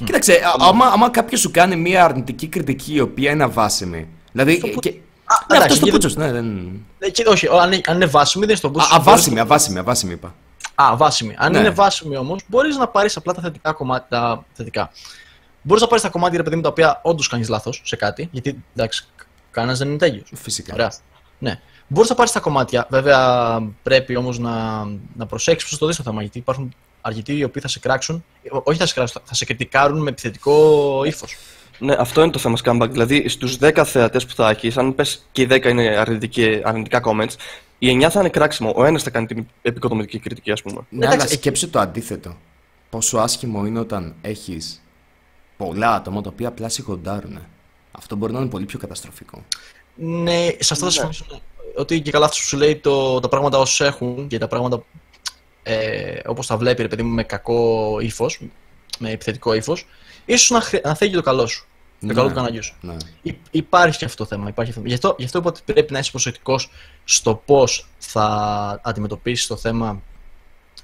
[0.06, 4.08] Κοίταξε, α- άμα, άμα κάποιος σου κάνει μια αρνητική κριτική η οποία είναι αβάσιμη.
[4.32, 4.72] Δηλαδή.
[4.74, 4.90] που- Και...
[4.90, 4.94] Α,
[5.50, 6.20] ναι, εντάξει, αυτός το γιατί- πούτσο.
[6.20, 6.72] Ναι, δεν...
[7.00, 8.96] Ε, και- όχι, αν, είναι- αν είναι βάσιμη, δεν είναι στον Α, boost.
[8.98, 10.36] αβάσιμη, αβάσιμη, αβάσιμη είπα.
[10.76, 11.36] Α, βάσιμη.
[11.38, 11.58] Αν Ναι.
[11.60, 14.08] είναι βάσιμη όμως, μπορείς να πάρεις απλά τα θετικά κομμάτια.
[14.10, 14.92] Τα θετικά.
[15.62, 18.28] Μπορείς να πάρεις τα κομμάτια, ρε παιδί μου, τα οποία όντως κάνεις λάθος σε κάτι.
[18.32, 19.06] Γιατί εντάξει,
[19.52, 20.32] κανένας δεν είναι τέλειος.
[20.36, 20.74] Φυσικά.
[20.74, 20.92] Ωραία.
[21.40, 21.60] Ναι.
[21.88, 22.86] Μπορείς να πάρεις τα κομμάτια.
[22.90, 24.84] Βέβαια, πρέπει όμως να,
[25.16, 26.22] να προσέξεις πώς το δεις το θέμα.
[26.22, 28.24] Γιατί υπάρχουν αρκετοί οι οποίοι θα σε κράξουν.
[28.44, 31.36] ε, Όχι θα σε κράξουν, θα σε κριτικάρουν με επιθετικό ύφος.
[31.80, 32.88] Ναι, αυτό είναι το θέμα Scumbag.
[32.92, 37.02] Δηλαδή, στους 10 θεατές που θα έχεις, αν πες και οι 10 είναι αρνητική, αρνητικά
[37.06, 37.34] comments,
[37.80, 38.74] οι 9 θα είναι κράξιμο.
[38.76, 40.82] Ο ένας θα κάνει την επικοδομητική κριτική, ας πούμε.
[40.90, 42.36] Ναι, αλλά Εντάξει, σκέψε το αντίθετο.
[42.90, 44.82] Πόσο άσχημο είναι όταν έχεις
[45.58, 47.40] πολλά άτομα τα οποία απλά σιγοντάρουν.
[47.92, 49.44] Αυτό μπορεί να είναι πολύ πιο καταστροφικό.
[49.96, 51.26] Ναι, σε αυτό θα συμφωνήσω.
[51.32, 51.38] ναι.
[51.76, 54.84] Ότι και καλά αυτό που σου λέει το, τα πράγματα όσο έχουν και τα πράγματα
[55.64, 58.40] ε, όπως τα βλέπει, ρε παιδί μου, με κακό ύφος,
[59.00, 59.86] με επιθετικό ύφος,
[60.26, 61.66] ίσως να, χρει- να θέλει και το καλό σου.
[62.00, 62.14] Το Ναι.
[62.14, 62.76] καλό του καναλιού σου.
[62.82, 62.96] Ναι.
[63.22, 64.50] Υ- Υπάρχει και αυτό το θέμα.
[64.50, 64.82] Υπάρχει αυτό.
[64.86, 66.70] Γι, αυτό, γι' αυτό είπα ότι πρέπει να είσαι προσεκτικός
[67.04, 68.26] στο πώς θα
[68.84, 70.02] αντιμετωπίσεις το θέμα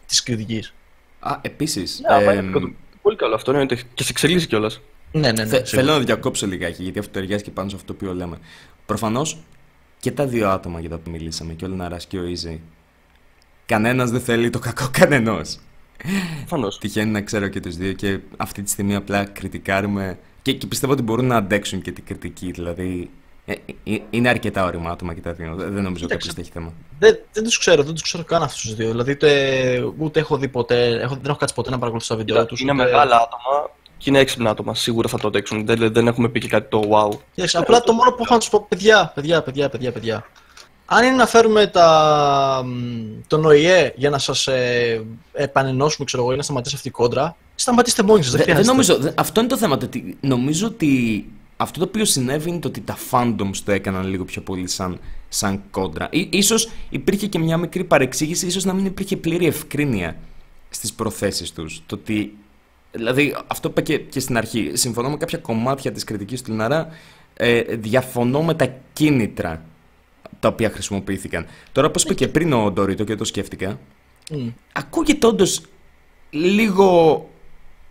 [0.06, 0.74] της κριτικής.
[1.20, 2.00] Α, επίσης.
[2.00, 4.82] Ναι, άμα είναι επικοδομητική, Πολύ καλό αυτό, ναι, και σε εξελίσσει κιόλας.
[5.12, 5.46] Ναι, ναι, ναι.
[5.46, 5.66] σίγουρα.
[5.66, 8.38] θέλω να διακόψω λιγάκι γιατί αυτό ταιριάζει και πάνω σε αυτό που λέμε.
[8.86, 9.38] Προφανώς
[10.00, 12.58] και τα δύο άτομα για τα που μιλήσαμε, και ο Λεναρά και ο Easy,
[13.68, 15.58] κανένας δεν θέλει το κακό κανενός.
[16.38, 16.78] Προφανώς.
[16.78, 20.18] Τυχαίνει να ξέρω και τους δύο και αυτή τη στιγμή απλά κριτικάρουμε.
[20.42, 22.52] Και, και πιστεύω ότι μπορούν να αντέξουν και την κριτική.
[22.52, 23.10] Δηλαδή.
[23.46, 23.54] ε,
[23.84, 25.56] ε, είναι αρκετά όρημα άτομα και τα δύο.
[25.56, 26.28] Δεν δεν νομίζω Κοίταξε.
[26.28, 26.74] κάποιο έχει θέμα.
[27.00, 28.90] Δεν, δεν τους ξέρω, δεν τους ξέρω καν αυτούς τους δύο.
[28.92, 32.46] Δηλαδή ούτε, ούτε έχω δει ποτέ, έχω, δεν έχω κάτσει ποτέ να παρακολουθήσω τα βίντεο
[32.46, 32.60] τους.
[32.62, 34.76] Είναι μεγάλα άτομα και είναι έξυπνα άτομα.
[34.76, 35.66] Σίγουρα θα το αντέξουν.
[35.66, 37.18] Δεν, δεν έχουμε πει και κάτι το wow.
[37.34, 40.26] Κοίταξε, απλά το μόνο που έχω να τους πω, παιδιά, παιδιά, παιδιά, παιδιά, παιδιά.
[40.90, 45.02] Αν είναι να φέρουμε τα, μ, τον ΟΗΕ για να σας ε,
[45.34, 48.32] επανενώσουμε, ξέρω εγώ, ή να σταματήσει αυτή η κόντρα, σταματήστε μόνοι σας.
[48.32, 48.92] Δεν, Δεν, δεν χρειάζεται.
[48.94, 49.78] νομίζω, δεν- αυτό είναι το θέμα.
[49.78, 51.26] Το ότι νομίζω ότι
[51.58, 55.00] αυτό το οποίο συνέβη είναι το ότι τα fandoms το έκαναν λίγο πιο πολύ σαν,
[55.30, 56.08] σαν κόντρα.
[56.12, 60.16] Ή, ίσως υπήρχε και μια μικρή παρεξήγηση, ίσως να μην υπήρχε πλήρη ευκρίνεια
[60.70, 61.82] στις προθέσεις τους.
[61.86, 62.38] Το ότι,
[62.92, 66.88] δηλαδή αυτό είπα και, και στην αρχή, συμφωνώ με κάποια κομμάτια της κριτικής του Λιναρά,
[67.34, 69.62] ε, διαφωνώ με τα κίνητρα
[70.40, 71.46] τα οποία χρησιμοποιήθηκαν.
[71.72, 73.80] Τώρα, όπως είπε και πριν ο Ντόριτο και το σκέφτηκα,
[74.32, 74.48] Μμ.
[74.74, 75.62] ακούγεται όντως
[76.30, 77.30] λίγο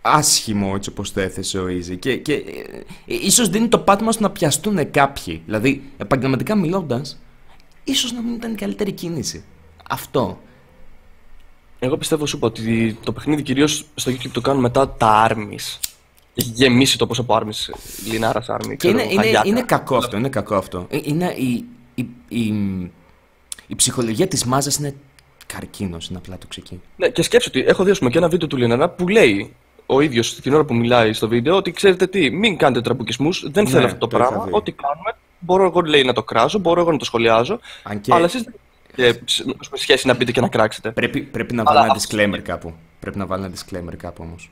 [0.01, 4.11] άσχημο έτσι όπως το έθεσε ο Easy και, και ε, ε, ίσως δίνει το πάτημα
[4.11, 5.41] στο να πιαστούν κάποιοι.
[5.45, 7.19] Δηλαδή, επαγγελματικά μιλώντας,
[7.83, 9.43] ίσως να μην ήταν η καλύτερη κίνηση.
[9.89, 10.39] Αυτό.
[11.79, 15.79] Εγώ πιστεύω, σου είπα ότι το παιχνίδι κυρίως στο YouTube το κάνουν μετά τα armies.
[16.33, 17.73] Έχει γεμίσει το πόσο από armies,
[18.11, 18.67] Λινάρας army.
[18.67, 19.47] Και ξέρω, είναι, είναι, Αγιάκα.
[19.47, 20.87] είναι κακό αυτό, είναι κακό αυτό.
[20.89, 21.65] Ε, Είναι η,
[21.97, 22.45] η, η,
[23.67, 24.95] η ψυχολογία της μάζας είναι
[25.47, 26.81] καρκίνος, είναι απλά τοξική.
[26.95, 29.53] Ναι, και σκέψου ότι έχω δει ας πούμε, και ένα βίντεο του Λινάρα που λέει
[29.85, 33.63] ο ίδιος την ώρα που μιλάει στο βίντεο ότι ξέρετε τι, μην κάνετε τραμπουκισμούς, δεν
[33.63, 34.45] Ναι, θέλω αυτό το, το είχα πράγμα.
[34.45, 34.51] δει.
[34.53, 37.59] Ό,τι κάνουμε, μπορώ εγώ λέει, να το κράζω, μπορώ εγώ να το σχολιάζω.
[37.83, 38.53] Αν και Αλλά εσείς δεν
[38.95, 39.19] έχετε
[39.73, 40.91] ε, σχέση να μπείτε και να κράξετε.
[40.91, 42.73] πρέπει, πρέπει να Αλλά βάλει ένα αυτό- disclaimer κάπου.
[42.99, 44.51] Πρέπει να βάλει ένα disclaimer κάπου όμως.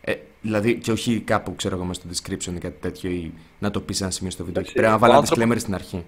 [0.00, 3.70] Ε, δηλαδή και όχι κάπου, ξέρω εγώ, μέσα στο description ή κάτι τέτοιο ή να
[3.70, 4.60] το πεις σε ένα σημείο στο βίντεο.
[4.60, 6.04] Εντάξει, Πρέπει να ο βάλει ένα άνθρωπος- disclaimer στην αρχή.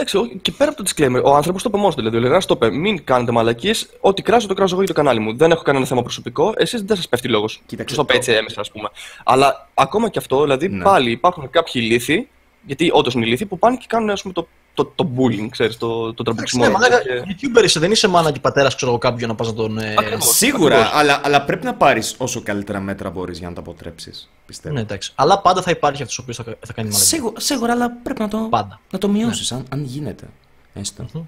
[0.00, 2.00] Εντάξει, ο- και πέρα από το disclaimer, ο άνθρωπος το είπε μόνος του.
[2.00, 3.88] Δηλαδή, ο Λινάρα το είπε: Μην κάνετε μαλακίες.
[4.00, 5.36] Ό,τι κράζω, το κράζω εγώ για το κανάλι μου.
[5.36, 6.52] Δεν έχω κανένα θέμα προσωπικό.
[6.56, 7.60] Εσείς δεν σας πέφτει λόγος.
[7.66, 8.88] Κοίταξε, Του το είπε το- έτσι έμεσα, ας πούμε.
[9.24, 10.82] Αλλά ακόμα και αυτό, δηλαδή, Ναι.
[10.84, 12.28] πάλι υπάρχουν κάποιοι λύθοι,
[12.66, 15.76] γιατί όντως είναι λύθοι, που πάνε και κάνουν ας πούμε, το, το, το bullying, ξέρεις,
[15.76, 16.64] το, το τραμπουξισμό.
[16.64, 19.34] Ναι, μαλάκα, Και- YouTuber είσαι, δεν είσαι μάνα και πατέρας, ξέρω εγώ, κάποιου για να
[19.34, 19.78] πας να τον.
[19.78, 20.36] ε, Ακριβώς.
[20.36, 20.98] Σίγουρα, ακριβώς.
[21.00, 24.30] αλλά, αλλά πρέπει να πάρεις όσο καλύτερα μέτρα μπορείς για να το αποτρέψεις.
[24.46, 24.74] Πιστεύω.
[24.74, 25.12] Ναι, εντάξει.
[25.14, 27.06] Αλλά πάντα θα υπάρχει αυτός ο οποίος θα, θα κάνει μαλακία.
[27.08, 28.80] Σίγουρα, σίγουρα, αλλά πρέπει να το, Πάντα.
[28.90, 30.28] να το μειώσεις, αν, αν γίνεται.
[30.72, 31.06] Έστω.
[31.12, 31.22] Μμμ.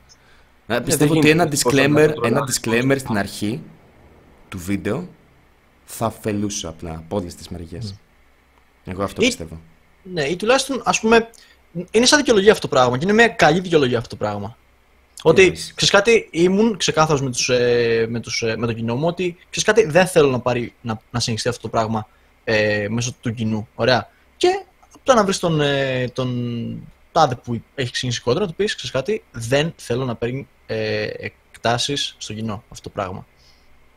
[0.66, 3.62] Ε, πιστεύω δεν ότι ένα γίνεται όσο να disclaimer, το ένα τρολάρεις, disclaimer στην αρχή
[4.48, 5.08] του βίντεο
[5.84, 7.78] θα ωφελούσε απλά από όλε τι μεριέ.
[8.84, 9.60] Εγώ αυτό Ή- πιστεύω.
[10.02, 11.30] Ναι, ή τουλάχιστον ας πούμε.
[11.90, 14.56] Είναι σαν δικαιολογία αυτό το πράγμα και είναι μια καλή δικαιολογία αυτό το πράγμα.
[15.22, 18.94] Ότι εννοείς; ξέρεις κάτι, ήμουν ξεκάθαρος με, τους, ε, με, τους, ε, με το κοινό
[18.94, 22.08] μου ότι ξέρεις κάτι, δεν θέλω να, πάρει, να, να συνεχιστεί αυτό το πράγμα
[22.44, 23.68] ε, μέσω του κοινού.
[23.74, 24.10] Ωραία.
[24.36, 28.74] Και απλά να βρεις τον, ε, τον τάδε που έχει ξεκινήσει κόντρα, να του πεις:
[28.74, 31.08] Ξέρεις κάτι, δεν θέλω να παίρνει ε,
[31.50, 33.26] εκτάσεις στο κοινό αυτό το πράγμα.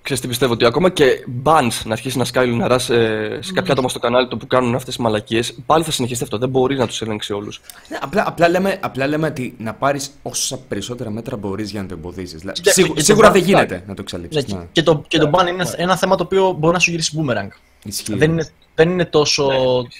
[0.04, 2.96] Ξέρεις τι πιστεύω, ότι ακόμα και bans να αρχίσει να σκάει λιναρά σε,
[3.42, 6.38] σε κάποια άτομα στο κανάλι του που κάνουν αυτές τις μαλακίες, πάλι θα συνεχιστεί αυτό.
[6.38, 7.62] Δεν μπορεί να τους ελέγξει όλους.
[7.90, 11.88] Ναι, απλά, απλά, λέμε, απλά λέμε ότι να πάρεις όσα περισσότερα μέτρα μπορείς για να
[11.88, 12.38] το εμποδίσει.
[12.62, 14.46] Και- Σίγου, και το σίγουρα ban- δεν γίνεται να το εξαλείψεις.
[14.48, 16.90] Ναι, και- και το, και το ban είναι ένα θέμα το οποίο μπορεί να σου
[16.92, 17.48] γυρίσει boomerang.
[17.84, 18.16] Ισχύει.
[18.16, 19.48] Δεν είναι, δεν είναι τόσο.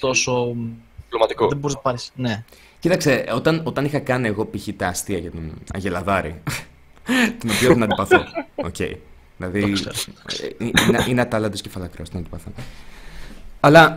[0.00, 0.54] τόσο
[1.04, 1.48] Διπλωματικό.
[1.48, 2.10] δεν μπορείς να πάρεις.
[2.14, 2.44] Ναι.
[2.78, 4.68] Κοίταξε, όταν, όταν είχα κάνει εγώ π.χ.
[4.76, 6.42] τα αστεία για τον Αγελαδάρη,
[7.38, 8.18] την οποία την αντιπαθώ.
[8.68, 8.76] Οκ.
[9.50, 9.94] Δηλαδή, ξέρω.
[10.58, 12.52] ε, είναι, είναι ατάλλαντος κεφαλακρός, την αντιπαθώ.
[13.60, 13.96] Αλλά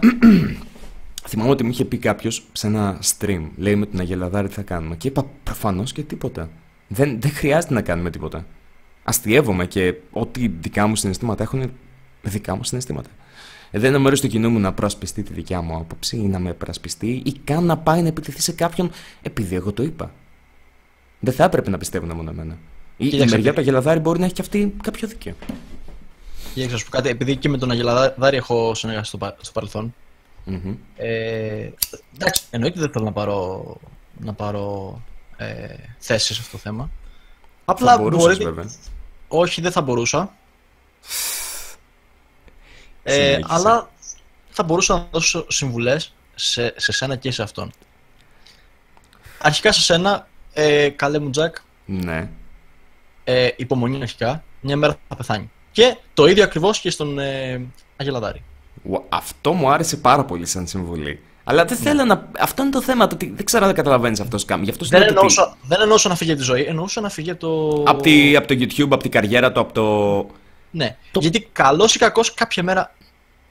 [1.30, 4.62] θυμάμαι ότι μου είχε πει κάποιος σε ένα stream, λέει με τον Αγελαδάρη τι θα
[4.62, 4.96] κάνουμε.
[4.96, 6.50] Και είπα προφανώς και τίποτα.
[6.88, 8.46] Δεν, δεν χρειάζεται να κάνουμε τίποτα.
[9.04, 11.72] Αστειεύομαι και ό,τι δικά μου συναισθήματα έχουν,
[12.22, 13.10] δικά μου συναισθήματα.
[13.72, 16.40] Ε, δεν είναι μέρο του κοινού μου να προασπιστεί τη δικιά μου άποψη ή να
[16.40, 18.92] με προασπιστεί ή καν να πάει να επιτεθεί σε κάποιον
[19.22, 20.12] επειδή εγώ το είπα.
[21.20, 22.58] Δεν θα έπρεπε να πιστεύουν μόνο εμένα.
[22.98, 25.36] Ή η μεριά του Αγελαδάρη μπορεί να έχει και αυτή κάποιο δίκιο.
[26.54, 29.94] Για να σου πω κάτι, επειδή και με τον Αγελαδάρη έχω συνεργαστεί στο, στο παρελθον
[30.48, 30.76] mm-hmm.
[30.96, 31.70] ε,
[32.16, 33.64] εντάξει, εννοείται δεν θέλω να πάρω,
[34.20, 35.02] να πάρω
[35.38, 36.90] ε, θέση σε αυτό το θέμα.
[37.66, 38.44] Απλά θα μπορούσες, μπορείτε...
[38.44, 38.72] βέβαια.
[39.28, 40.36] Όχι, δεν θα μπορούσα.
[43.04, 43.90] Ε, αλλά
[44.50, 47.72] θα μπορούσα να δώσω συμβουλές σε, σε σένα και σε αυτόν.
[49.42, 51.56] Αρχικά σε σένα, ε, καλέ μου Τζακ.
[51.86, 52.30] Ναι.
[53.30, 54.44] Ε, υπομονή αρχικά.
[54.62, 55.52] Μια μέρα θα πεθάνει.
[55.72, 57.62] Και το ίδιο ακριβώς και στον ε,
[57.98, 58.44] Αγελαδάρη.
[59.10, 61.20] Αυτό μου άρεσε πάρα πολύ σαν συμβουλή.
[61.44, 62.30] Αλλά δεν θέλω να.
[62.40, 63.08] Αυτό είναι το θέμα.
[63.08, 64.64] Το ότι δεν ξέρω αν καταλαβαίνεις αυτός σκάμ.
[64.64, 65.68] Γι αυτός δεν, εννοούσα, τι...
[65.68, 67.84] δεν εννοούσα να φύγει από τη ζωή, εννοούσα να φύγει από το.
[67.92, 68.04] Από,
[68.38, 70.28] από το YouTube, από την καριέρα του, από το.
[70.72, 70.98] Ναι.
[71.12, 71.20] Το...
[71.20, 72.96] Γιατί καλός ή κακός κάποια μέρα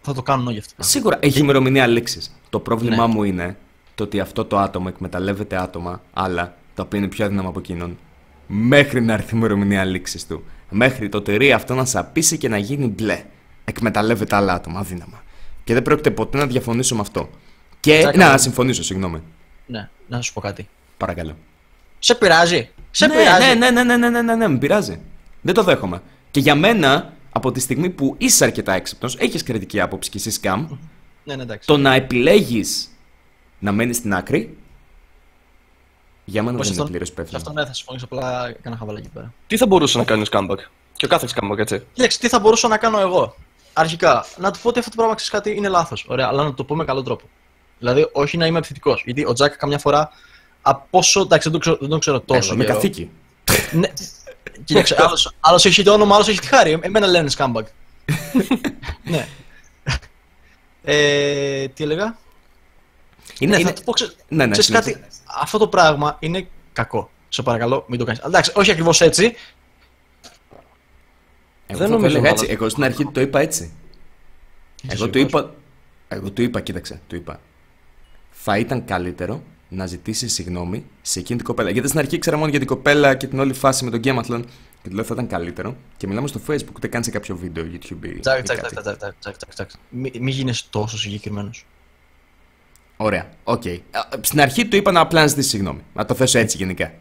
[0.00, 0.74] θα το κάνουν όλοι αυτοί.
[0.78, 2.36] Σίγουρα έχει ημερομηνία λήξης.
[2.50, 3.14] Το πρόβλημά ναι.
[3.14, 3.56] μου είναι
[3.94, 7.98] το ότι αυτό το άτομο εκμεταλλεύεται άτομα άλλα τα οποία είναι πιο αδύναμα από εκείνον
[8.46, 10.44] μέχρι να έρθει η ημερομηνία λήξης του.
[10.70, 13.24] Μέχρι το τυρί αυτό να σαπίσει και να γίνει μπλε.
[13.64, 15.22] Εκμεταλλεύεται άλλα άτομα αδύναμα.
[15.64, 17.30] Και δεν πρόκειται ποτέ να διαφωνήσω με αυτό.
[17.80, 17.98] Και.
[17.98, 19.22] Τσάκα, να, συμφωνήσω, συγγνώμη.
[19.66, 20.68] Ναι, να σου πω κάτι.
[20.96, 21.36] Παρακαλώ.
[21.98, 22.70] Σε πειράζει.
[22.90, 23.58] Σε ναι, πειράζει.
[23.58, 25.00] Ναι, ναι, ναι, ναι, ναι, ναι, ναι, με πειράζει.
[25.40, 26.02] Δεν το δέχομαι.
[26.30, 30.30] Και για μένα, από τη στιγμή που είσαι αρκετά έξυπνος, έχεις κριτική άποψη και εσύ
[30.30, 30.66] σκάμ,
[31.24, 31.66] ναι, ναι, εντάξει.
[31.66, 32.88] το να επιλέγεις
[33.58, 34.56] να μένεις στην άκρη.
[36.28, 37.38] Για μένα δεν είναι πλήρως υπεύθυνο.
[37.38, 38.04] Αυτό ναι, θα συμφωνήσω.
[38.04, 39.32] Απλά έκανα χαβαλά εκεί πέρα.
[39.46, 40.58] Τι θα μπορούσε να κάνει ο comeback;
[40.96, 41.82] Και ο κάθε comeback, έτσι.
[41.92, 43.36] Κοίταξε, τι θα μπορούσα να κάνω εγώ;
[43.72, 46.04] Αρχικά, να του πω ότι αυτό το πράγμα ξέρεις κάτι είναι λάθος.
[46.08, 47.24] Ωραία, αλλά να το πω με καλό τρόπο.
[47.78, 49.02] Δηλαδή, όχι να είμαι επιθετικός.
[49.04, 50.10] Γιατί ο Τζακ καμιά φορά
[50.62, 51.20] από όσο.
[51.20, 52.56] Εντάξει, δεν τον ξέρω, δεν τον ξέρω τόσο.
[52.56, 53.10] με καθήκη.
[53.72, 53.88] ναι.
[54.64, 54.96] Κοίταξε,
[55.40, 56.78] άλλο έχει το όνομα, άλλος έχει τη χάρη.
[56.80, 57.64] Εμένα λένε σκάμπαγκ.
[59.10, 59.28] ναι.
[60.82, 62.18] Ε, τι έλεγα;
[63.38, 64.14] Είναι, ναι, θα το πω, ξε...
[64.28, 65.04] ναι, ναι, ξέρεις κάτι,
[65.40, 67.10] αυτό το πράγμα είναι κακό.
[67.28, 68.20] Σε παρακαλώ, μην το κάνεις.
[68.20, 69.34] Εντάξει, όχι ακριβώς έτσι.
[71.66, 72.46] Εγώ δεν νομίζω έτσι.
[72.48, 73.72] Εγώ στην αρχή το είπα έτσι.
[74.88, 75.54] Εγώ το είπα,
[76.08, 77.40] εγώ του είπα, κοίταξε, του είπα
[78.48, 81.70] θα ήταν καλύτερο να ζητήσεις συγγνώμη σε εκείνη την κοπέλα.
[81.70, 84.44] Γιατί στην αρχή ήξερα μόνο για την κοπέλα και την όλη φάση με τον Γκέματλον.
[84.82, 85.76] Και του λέω θα ήταν καλύτερο.
[85.96, 88.18] Και μιλάμε στο Facebook, ούτε καν σε κάποιο βίντεο YouTube.
[88.20, 88.58] Τσακ, τσακ,
[89.18, 89.70] τσακ, τσακ.
[89.90, 91.66] Μην γίνεσαι τόσο συγκεκριμένος.
[92.96, 93.62] Ωραία, OK.
[93.64, 93.78] Okay.
[94.20, 95.80] Στην αρχή του είπα να απλά να ζητήσει συγγνώμη.
[95.94, 96.92] Να το θέσω έτσι γενικά.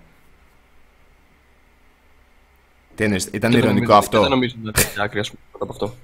[2.96, 5.22] Τι εννοείς, ήταν ηρωνικό αυτό; Δεν νομίζω να είναι άκρη,
[5.52, 5.96] από αυτό.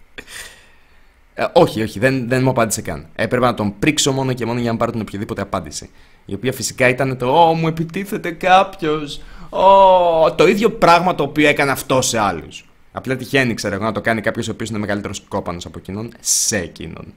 [1.34, 3.08] Ε, όχι, όχι, δεν, δεν μου απάντησε καν.
[3.16, 5.90] Έπρεπε να τον πρίξω μόνο και μόνο για να πάρω την οποιαδήποτε απάντηση.
[6.26, 9.22] Η οποία φυσικά ήταν το Ω, μου επιτίθεται κάποιος.
[9.50, 12.66] Ω, το ίδιο πράγμα το οποίο έκανε αυτό σε άλλους.
[12.92, 16.14] Απλά τυχαίνει, ξέρω εγώ, να το κάνει κάποιος ο οποίος είναι μεγαλύτερος κόπανος από εκείνον
[16.20, 17.14] σε εκείνον.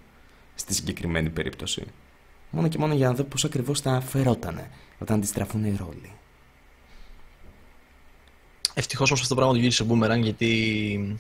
[0.55, 1.85] Στη συγκεκριμένη περίπτωση.
[2.55, 6.13] Μόνο και μόνο για να δω πώς ακριβώς θα φερότανε όταν αντιστραφούν οι ρόλοι.
[8.75, 11.19] Ευτυχώς όμως αυτό το πράγμα το γύρισε boomerang γιατί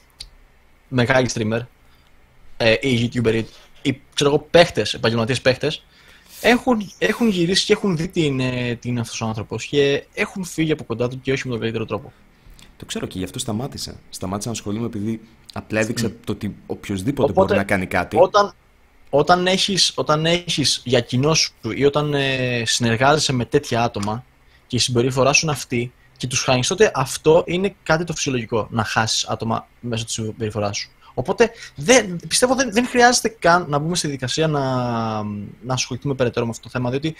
[0.88, 1.60] μεγάλη streamer
[2.56, 3.44] ε, οι YouTuber
[3.82, 5.84] ή ξέρω εγώ παίχτες, επαγγελματίες παίχτες
[6.40, 10.44] έχουν, έχουν γυρίσει και έχουν δει τι είναι, τι είναι αυτός ο άνθρωπος και έχουν
[10.44, 12.12] φύγει από κοντά του και όχι με τον καλύτερο τρόπο.
[12.76, 13.94] Το ξέρω και γι' αυτό σταμάτησα.
[14.10, 15.20] Σταμάτησα να ασχολούμαι επειδή
[15.52, 18.16] απλά έδειξα το ότι οποιοδήποτε Οπότε, μπορεί να κάνει κάτι.
[18.20, 18.54] Όταν,
[19.16, 24.24] όταν, έχεις, όταν έχεις για κοινό σου ή όταν ε, συνεργάζεσαι με τέτοια άτομα
[24.66, 28.68] και η συμπεριφορά σου είναι αυτή και τους χάνεις, τότε αυτό είναι κάτι το φυσιολογικό,
[28.70, 30.90] να χάσεις άτομα μέσω της συμπεριφοράς σου.
[31.14, 34.60] Οπότε δεν, πιστεύω δεν, δεν χρειάζεται καν να μπούμε στη δικασία να,
[35.62, 37.14] να ασχοληθούμε περαιτέρω με αυτό το θέμα, διότι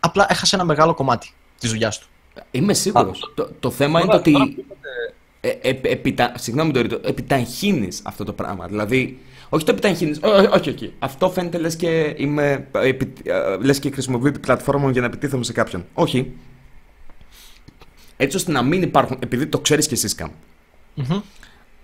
[0.00, 2.06] απλά έχασε ένα μεγάλο κομμάτι της δουλειάς του.
[2.50, 3.32] Είμαι σίγουρος.
[3.34, 4.64] Το, το θέμα είναι ότι.
[5.40, 6.32] Ε, ε, επιτα...
[6.36, 8.66] Συγγνώμη, το επιταχύνεις αυτό το πράγμα.
[8.66, 9.20] Δηλαδή,
[9.54, 10.20] όχι το επιταχύνεις.
[10.52, 10.92] Όχι, όχι.
[10.98, 15.44] Αυτό φαίνεται λες και, είμαι, επι, ε, λες και χρησιμοποιεί την πλατφόρμα για να επιτίθομαι
[15.44, 15.84] σε κάποιον.
[15.94, 16.32] Όχι.
[18.16, 19.16] Έτσι ώστε να μην υπάρχουν.
[19.20, 20.30] Επειδή το ξέρεις κι εσύ, Καμ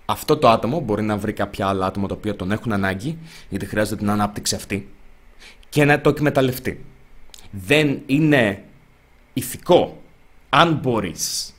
[0.09, 3.17] αυτό το άτομο μπορεί να βρει κάποια άλλα άτομα τα οποία τον έχουν ανάγκη,
[3.49, 4.89] γιατί χρειάζεται την ανάπτυξη αυτή,
[5.69, 6.85] και να το εκμεταλλευτεί.
[7.51, 8.63] Δεν είναι
[9.33, 10.01] ηθικό,
[10.49, 11.53] αν μπορείς,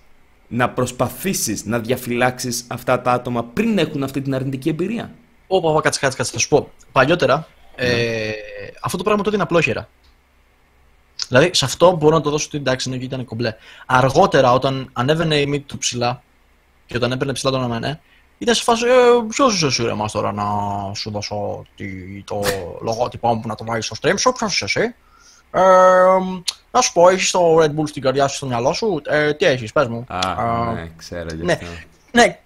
[0.48, 5.14] να προσπαθήσεις να διαφυλάξεις αυτά τα άτομα πριν έχουν αυτή την αρνητική εμπειρία.
[5.52, 6.70] Ωπα, κάτσε, κάτσε, κάτσε, θα σου πω.
[6.92, 7.46] Παλιότερα,
[7.76, 7.86] ναι.
[7.88, 8.32] ε,
[8.82, 9.88] αυτό το πράγμα τότε είναι απλόχερα.
[11.28, 13.54] Δηλαδή, σε αυτό μπορώ να το δώσω την τάξη, γιατί ήταν κομπλέ.
[13.86, 16.22] Αργότερα, όταν ανέβαινε η μύτη του ψηλά,
[16.86, 18.00] και όταν έπαιρνε ψηλά τον αμανέ,
[18.38, 18.90] ήταν σε φάση, ε,
[19.28, 20.44] ποιος είσαι εσύ ρε μας τώρα να
[20.94, 22.40] σου δώσω τι- το
[22.82, 24.94] λογότυπό μου να το βάλεις στο stream σου, ποιος είσαι εσύ.
[25.52, 25.60] Ε,
[26.70, 29.44] να σου πω, έχεις το Red Bull στην καρδιά σου, στο μυαλό σου, ε, τι
[29.46, 30.04] έχεις, πες μου.
[30.08, 31.52] Α, Α, ναι, ξέρω γι' ναι.
[31.52, 31.66] αυτό.
[32.12, 32.38] Ναι,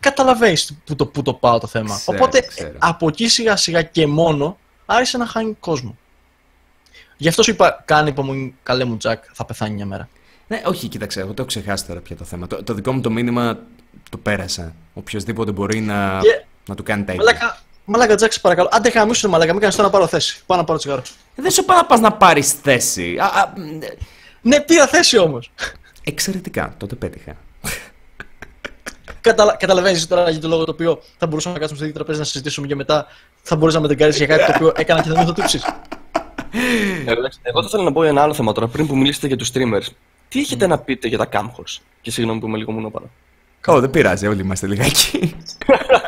[0.00, 1.96] καταλαβαίνεις που το, που το πάω το θέμα.
[1.96, 2.72] Ξέρω, Οπότε ξέρω.
[2.78, 5.96] από εκεί σιγά σιγά και μόνο άρχισε να χάνει κόσμο.
[7.16, 10.08] Γι' αυτό σου είπα, κάνει υπομονή, καλέ μου Τζακ, θα πεθάνει μια μέρα.
[10.48, 12.46] Ναι, όχι, κοίταξε, εγώ το έχω ξεχάσει τώρα πια το θέμα.
[12.46, 13.58] Το, το δικό μου το μήνυμα
[14.10, 14.74] το πέρασα.
[14.94, 17.24] Οποιοδήποτε μπορεί να, Και- να του κάνει τα ίδια.
[17.24, 18.68] Μαλάκα, μαλάκα Τζακ, σε παρακαλώ.
[18.72, 20.42] Άντε χαμίσου το μαλάκα, μην κάνεις τώρα να πάρω θέση.
[20.46, 21.02] Πάω να πάρω τσιγάρο.
[21.34, 23.16] Ε, Δεν σου πάω να πας να πάρεις θέση.
[23.18, 23.96] Α, α, μ, ε,
[24.42, 25.50] Ναι, πήρα θέση όμως.
[26.04, 27.36] εξαιρετικά, τότε πέτυχα.
[29.20, 29.56] Καταλα...
[29.56, 32.24] Καταλαβαίνεις τώρα για το λόγο το οποίο θα μπορούσαμε να κάτσουμε στο ίδιο τραπέζι να
[32.24, 33.06] συζητήσουμε και μετά
[33.42, 35.62] θα μπορούσε να με τεγκάρει για κάτι το οποίο έκανα και θα μην το τύψεις.
[37.06, 39.36] Ε, εντάξει, Εγώ θα ήθελα να πω ένα άλλο θέμα τώρα, πριν που μιλήσετε για
[39.36, 39.86] τους streamers.
[40.28, 41.78] Τι έχετε να πείτε για τα camhors.
[42.00, 43.06] Και συγγνώμη που είμαι λίγο μονόπανα.
[43.66, 45.34] Ω, δεν πειράζει, όλοι είμαστε λιγάκι.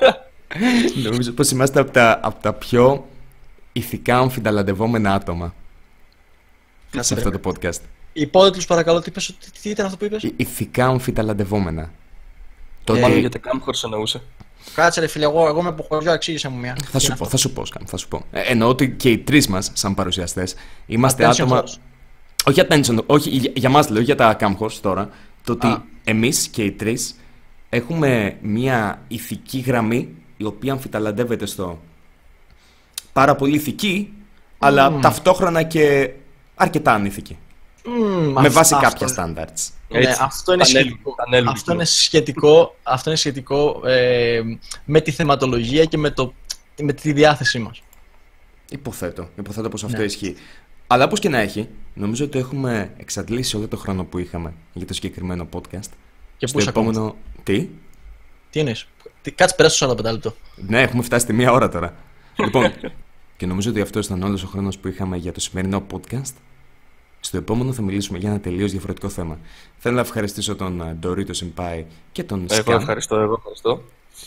[1.04, 3.06] Νομίζω πως είμαστε από τα, από τα πιο
[3.72, 5.54] ηθικά αμφιταλαντευόμενα άτομα
[6.98, 7.78] σε αυτό το podcast.
[8.12, 11.90] Υπότιτλους παρακαλώ, τι, είπες, τι, τι ήταν αυτό που είπες; Ι- Ηθικά αμφιταλαντευόμενα.
[12.84, 14.22] Το Μάλλον ότι- για τα camhors εννοούσε.
[14.74, 16.76] Κάτσε ρε φίλε, εγώ, εγώ είμαι από χωριό, εξήγησε μου μια.
[16.90, 18.24] Θα σου πω, θα σου πω, Σκάμ, θα σου πω.
[18.30, 20.54] Ε, εννοώ ότι και οι τρεις μας, σαν παρουσιαστές,
[20.86, 21.62] είμαστε Attention άτομα.
[21.64, 21.76] horse.
[22.44, 25.08] Όχι attention, όχι, για, για μας λέω, για τα camhors τώρα.
[25.44, 25.82] Το ότι Α.
[26.04, 27.14] εμείς και οι τρεις
[27.68, 31.80] έχουμε μια ηθική γραμμή η οποία αμφιταλαντεύεται στο
[33.12, 34.12] πάρα πολύ ηθική,
[34.58, 36.10] αλλά ταυτόχρονα και
[36.54, 37.38] αρκετά ανήθικη.
[37.84, 39.68] Μμμ, με αυτό- βάση αυτό- κάποια standards.
[39.88, 41.14] Ναι, Έτσι, αυτό είναι τα ανέλου- σχετικό.
[41.14, 41.74] τα ανέλου Αυτό λοιπόν.
[41.74, 44.40] είναι σχετικό, αυτό είναι σχετικό ε,
[44.84, 46.34] με τη θεματολογία και με, το,
[46.82, 47.82] με τη διάθεσή μας.
[48.70, 50.04] Υποθέτω, υποθέτω πως αυτό Ναι.
[50.04, 50.36] ισχύει.
[50.86, 54.86] Αλλά όπως και να έχει, νομίζω ότι έχουμε εξαντλήσει όλο το χρόνο που είχαμε για
[54.86, 55.88] το συγκεκριμένο podcast.
[56.38, 57.16] Και Στο πού είσαι ακόμα; επόμενο...
[57.42, 57.68] Τι;
[58.50, 58.86] Τι εννοείς;
[59.22, 60.34] Τι- Κάτσε περάσει το 45 λεπτό.
[60.56, 61.94] Ναι, έχουμε φτάσει στη μία ώρα τώρα.
[62.36, 62.72] λοιπόν,
[63.36, 66.32] και νομίζω ότι αυτός ήταν όλος ο χρόνος που είχαμε για το σημερινό podcast.
[67.24, 69.38] Στο επόμενο θα μιλήσουμε για ένα τελείως διαφορετικό θέμα.
[69.78, 72.78] Θέλω να ευχαριστήσω τον ε, Dorito Senpai και τον Εγώ Scam.
[72.80, 73.82] ευχαριστώ, εγώ ευχαριστώ.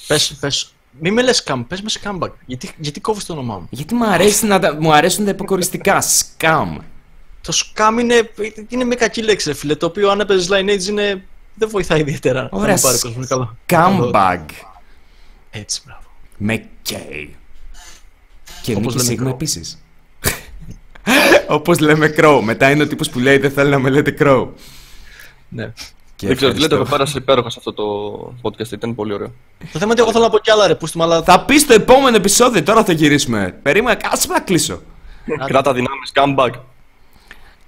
[0.08, 2.34] Πες, πες, μη με λες σκάμ, πες με σκάμπακ.
[2.46, 6.02] Γιατί, γιατί κόβεις το όνομά μου; Γιατί μου, αρέσει να τα, μου αρέσουν τα υποκοριστικά.
[6.02, 6.78] Scam.
[7.42, 8.30] Το σκάμ είναι,
[8.68, 11.24] είναι με κακή λέξη, ρε φίλε, το οποίο αν έπαιζες Lineage είναι...
[11.54, 12.42] δεν βοηθάει ιδιαίτερα.
[12.50, 13.58] Θα Ωραία, μου πάρεις ο κόσμος, είναι καλό.
[13.66, 14.46] Scumbag.
[15.50, 16.02] Έτσι, μπράβο.
[16.38, 16.94] Με K.
[18.62, 19.34] Και Όπως Νίκη λέμε Σίγμα Crow.
[19.34, 19.85] επίσης.
[21.48, 22.40] Όπως λέμε Crow.
[22.44, 24.48] Μετά είναι ο τύπος που λέει δεν θέλω να με λέτε Crow.
[25.50, 25.74] Ναι.
[26.16, 26.76] Και Δεν ξέρω τι λέτε, ευχαριστώ.
[26.76, 27.84] εγώ πέρασα υπέροχα σε αυτό το
[28.42, 29.28] podcast, ήταν πολύ ωραίο.
[29.60, 31.24] Το θέμα είναι ότι εγώ θέλω να πω κι άλλα, ρε, πούστε μου, αλλά...
[31.24, 33.60] Θα πεις στο επόμενο επεισόδιο, τώρα θα γυρίσουμε.
[33.62, 34.82] Περίμενα, κάτσε να κλείσω.
[35.46, 36.52] Κράτα δυνάμεις, come back.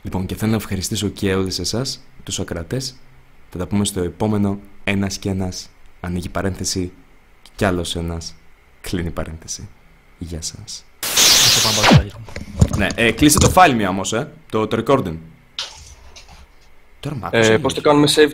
[0.01, 2.79] Λοιπόν, και θέλω να ευχαριστήσω και όλους εσάς, τους ακρατέ.
[3.49, 5.69] Θα τα πούμε στο επόμενο ένας και ένας.
[5.99, 6.91] Ανοίγει παρένθεση.
[7.55, 8.35] Κι άλλος ένας.
[8.81, 9.67] Κλείνει παρένθεση.
[10.17, 10.85] Γεια σας.
[11.71, 12.77] Θα πάμε παρακάτω.
[12.77, 14.31] Ναι, ε, κλείσε το file μία όμως, ε.
[14.51, 15.17] Το, το recording.
[16.99, 17.53] Τώρα μ' άκουσε.
[17.53, 18.31] Ε, πώς το κάνουμε save